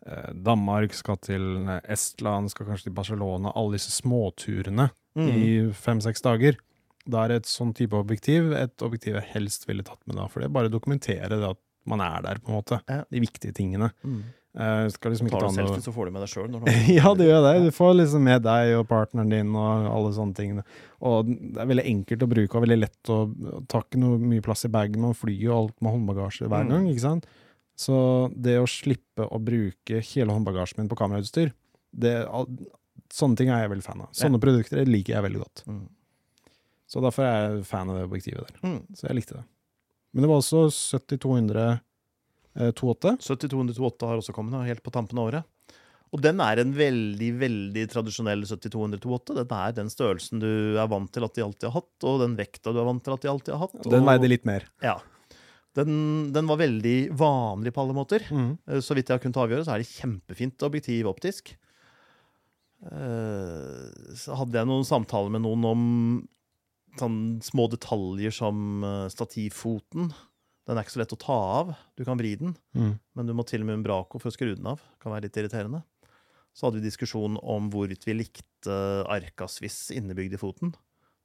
[0.07, 3.51] eh, Danmark, skal til eh, Estland, skal kanskje til Barcelona.
[3.55, 5.27] Alle disse småturene Mm.
[5.27, 6.55] i fem-seks dager.
[7.09, 10.41] Da er et sånn type objektiv et objektiv jeg helst ville tatt med da, for
[10.43, 12.77] det bare dokumenterer det at man er der, på en måte.
[12.87, 13.01] Ja.
[13.09, 13.89] De viktige tingene.
[14.05, 14.21] Mm.
[14.51, 16.57] Uh, skal liksom Tar ta du noe selfie, så får du med deg sjøl.
[16.99, 17.53] Ja, det gjør det.
[17.65, 20.57] Du får liksom med deg og partneren din og alle sånne ting.
[21.01, 23.21] Og det er veldig enkelt å bruke og veldig lett å
[23.71, 24.99] ta ikke noe mye plass i bagen.
[25.01, 26.73] Man flyr jo alt med håndbagasje hver Mm.
[26.75, 27.25] gang, ikke sant.
[27.79, 27.95] Så
[28.35, 31.53] det å slippe å bruke hele håndbagasjen min på kamerautstyr,
[31.95, 32.13] det,
[33.09, 34.11] sånne ting er jeg veldig fan av.
[34.13, 35.63] Sånne produkter liker jeg veldig godt.
[35.65, 35.87] Mm.
[36.91, 38.59] Så derfor er jeg fan av det objektivet der.
[38.67, 38.81] Mm.
[38.99, 39.45] Så jeg likte det.
[40.11, 40.65] Men det var også
[40.99, 41.61] 70-200
[42.59, 43.15] eh, 2.8.
[43.23, 45.77] 7200 28 har også kommet, helt på tampen av året.
[46.11, 49.37] Og den er en veldig veldig tradisjonell 7200-28.
[49.37, 52.35] Den er den størrelsen du er vant til at de alltid har hatt, og den
[52.35, 53.87] vekta du er vant til at de alltid har hatt.
[53.93, 54.65] Den veide litt mer.
[54.83, 54.97] Ja.
[55.79, 55.93] Den,
[56.35, 58.25] den var veldig vanlig på alle måter.
[58.27, 58.51] Mm.
[58.67, 61.53] Eh, Så vidt jeg har kunnet avgjøre, så er det kjempefint objektiv optisk.
[62.91, 63.87] Eh,
[64.19, 65.87] Så hadde jeg noen samtaler med noen om
[66.99, 70.11] sånn små detaljer som eh, stativfoten.
[70.67, 71.71] Den er ikke så lett å ta av.
[71.97, 72.99] Du kan vri den, Mm.
[73.15, 74.77] men du må til og med en Braco for å skru den av.
[74.77, 75.83] Det Kan være litt irriterende.
[76.53, 78.75] Så hadde vi diskusjon om hvorvidt vi likte
[79.07, 80.73] Arcaswiss innebygd i foten.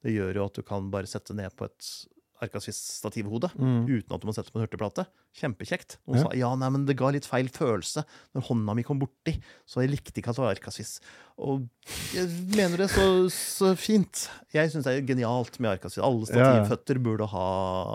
[0.03, 2.07] Det gjør jo at du kan bare sette ned på et
[2.41, 3.87] Arcaswiss-stativhode Mm.
[3.87, 5.05] uten at du må sette på en hurtigplate.
[5.37, 5.97] Kjempekjekt.
[6.07, 6.23] Noen Ja.
[6.23, 8.03] sa ja, nei, men det ga litt feil følelse
[8.35, 10.99] når hånda mi kom borti, så jeg likte ikke at det var Arcaswiss.
[11.39, 11.67] Og
[12.13, 14.29] jeg mener det så, så fint.
[14.53, 16.03] Jeg syns det er genialt med Arcaswiss.
[16.03, 16.65] Alle Ja, ja.
[16.65, 17.47] stativføtter burde ha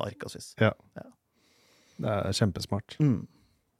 [0.08, 0.54] Arcaswiss.
[0.58, 2.96] Det er kjempesmart.
[2.98, 3.26] Mm.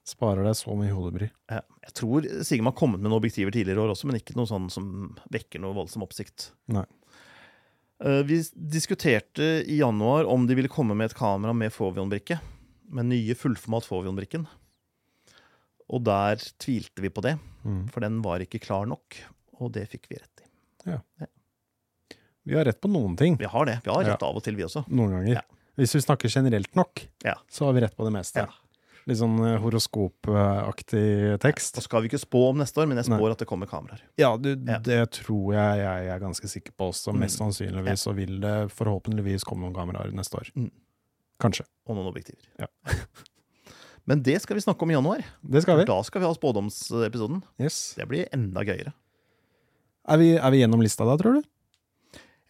[0.05, 1.29] Sparer deg så mye hodebry.
[1.51, 1.61] Ja.
[1.87, 4.69] Jeg tror Sigma har kommet med noen objektiver tidligere år også, men ikke noe sånn
[4.71, 6.51] som vekker noe voldsom oppsikt.
[6.75, 6.85] Nei.
[8.05, 12.40] Eh, Vi diskuterte i januar om de ville komme med et kamera med Fovion-brikke.
[12.92, 14.46] Med nye fullformat Fovion-brikken.
[15.92, 17.88] Og der tvilte vi på det, Mm.
[17.92, 19.16] for den var ikke klar nok.
[19.61, 21.26] Og det fikk vi rett i.
[22.44, 23.36] Vi har rett på noen ting.
[23.38, 23.80] Vi har det.
[23.84, 24.09] Vi har Ja.
[24.14, 24.84] rett av og til, vi også.
[24.88, 25.34] Noen ganger.
[25.34, 25.40] Ja.
[25.78, 27.34] Hvis vi snakker generelt nok, Ja.
[27.48, 28.36] så har vi rett på det meste.
[28.40, 28.46] Ja.
[29.11, 31.78] Litt sånn eh, horoskopaktig tekst.
[31.80, 33.18] Og skal vi ikke spå om neste år, men jeg Nei.
[33.18, 34.03] spår at det kommer kameraer.
[34.20, 34.78] Ja, du, Ja.
[34.78, 37.11] det tror jeg jeg er ganske sikker på også.
[37.12, 37.18] Mm.
[37.24, 40.53] Mest sannsynligvis så vil det forhåpentligvis komme noen kameraer neste år.
[40.55, 40.70] Mm.
[41.42, 41.66] Kanskje.
[41.88, 42.46] Og noen objektiver.
[42.62, 42.68] Ja.
[44.07, 45.22] Men det skal vi snakke om i januar.
[45.42, 45.84] Det skal vi.
[45.86, 47.42] Da skal vi ha spådomsepisoden.
[47.62, 47.94] Yes.
[47.98, 48.92] Det blir enda gøyere.
[50.11, 51.42] Er vi, er vi gjennom lista da, tror du?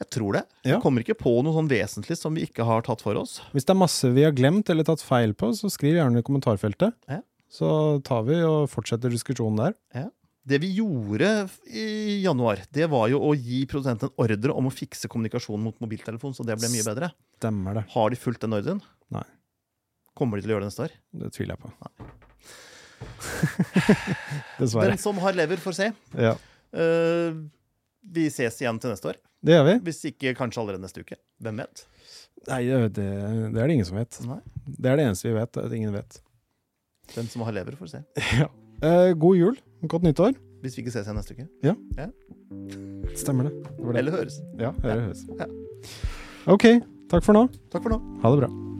[0.03, 0.43] Jeg tror det.
[0.65, 0.75] Ja.
[0.75, 3.37] Jeg kommer ikke på noe sånn vesentlig som vi ikke har tatt for oss.
[3.55, 6.27] Hvis det er masse vi har glemt eller tatt feil på, så skriv gjerne i
[6.27, 6.97] kommentarfeltet.
[7.11, 7.21] Ja.
[7.53, 7.69] Så
[8.07, 10.11] tar vi og fortsetter diskusjonen der.
[10.43, 11.29] Det vi gjorde
[11.71, 15.77] i januar, det var jo å gi produsenten en ordre om å fikse kommunikasjonen mot
[15.85, 17.13] mobiltelefon, så det ble mye bedre.
[17.39, 17.85] Stemmer det.
[17.93, 18.81] Har de fulgt den ordren?
[19.15, 19.23] Nei.
[20.19, 20.97] Kommer de til å gjøre det neste år?
[21.23, 21.71] Det tviler jeg på.
[24.63, 24.91] Dessverre.
[24.91, 25.89] Den som har lever, får se.
[26.19, 26.35] Ja.
[26.73, 27.39] Eh,
[28.03, 29.19] vi ses igjen til neste år.
[29.43, 29.75] Det gjør vi.
[29.89, 31.19] Hvis ikke kanskje allerede neste uke.
[31.43, 31.85] Hvem vet?
[32.49, 34.19] Nei, det, det er det ingen som vet.
[34.27, 34.41] Nei.
[34.67, 35.61] Det er det eneste vi vet.
[35.63, 36.19] At ingen vet.
[37.15, 38.03] Den som har lever, får se.
[38.43, 38.49] Ja.
[38.83, 39.59] Eh, god jul.
[39.87, 40.35] Godt nyttår.
[40.63, 41.47] Hvis vi ikke ses igjen neste uke.
[41.63, 41.75] Ja
[43.19, 43.55] Stemmer det.
[43.67, 43.97] det, det.
[44.01, 44.41] Eller høres.
[44.59, 45.25] Ja, eller høres.
[45.39, 45.47] Ja.
[46.51, 46.69] Ok,
[47.13, 47.47] takk for nå.
[47.71, 48.03] Takk for nå.
[48.25, 48.72] Ha det bra.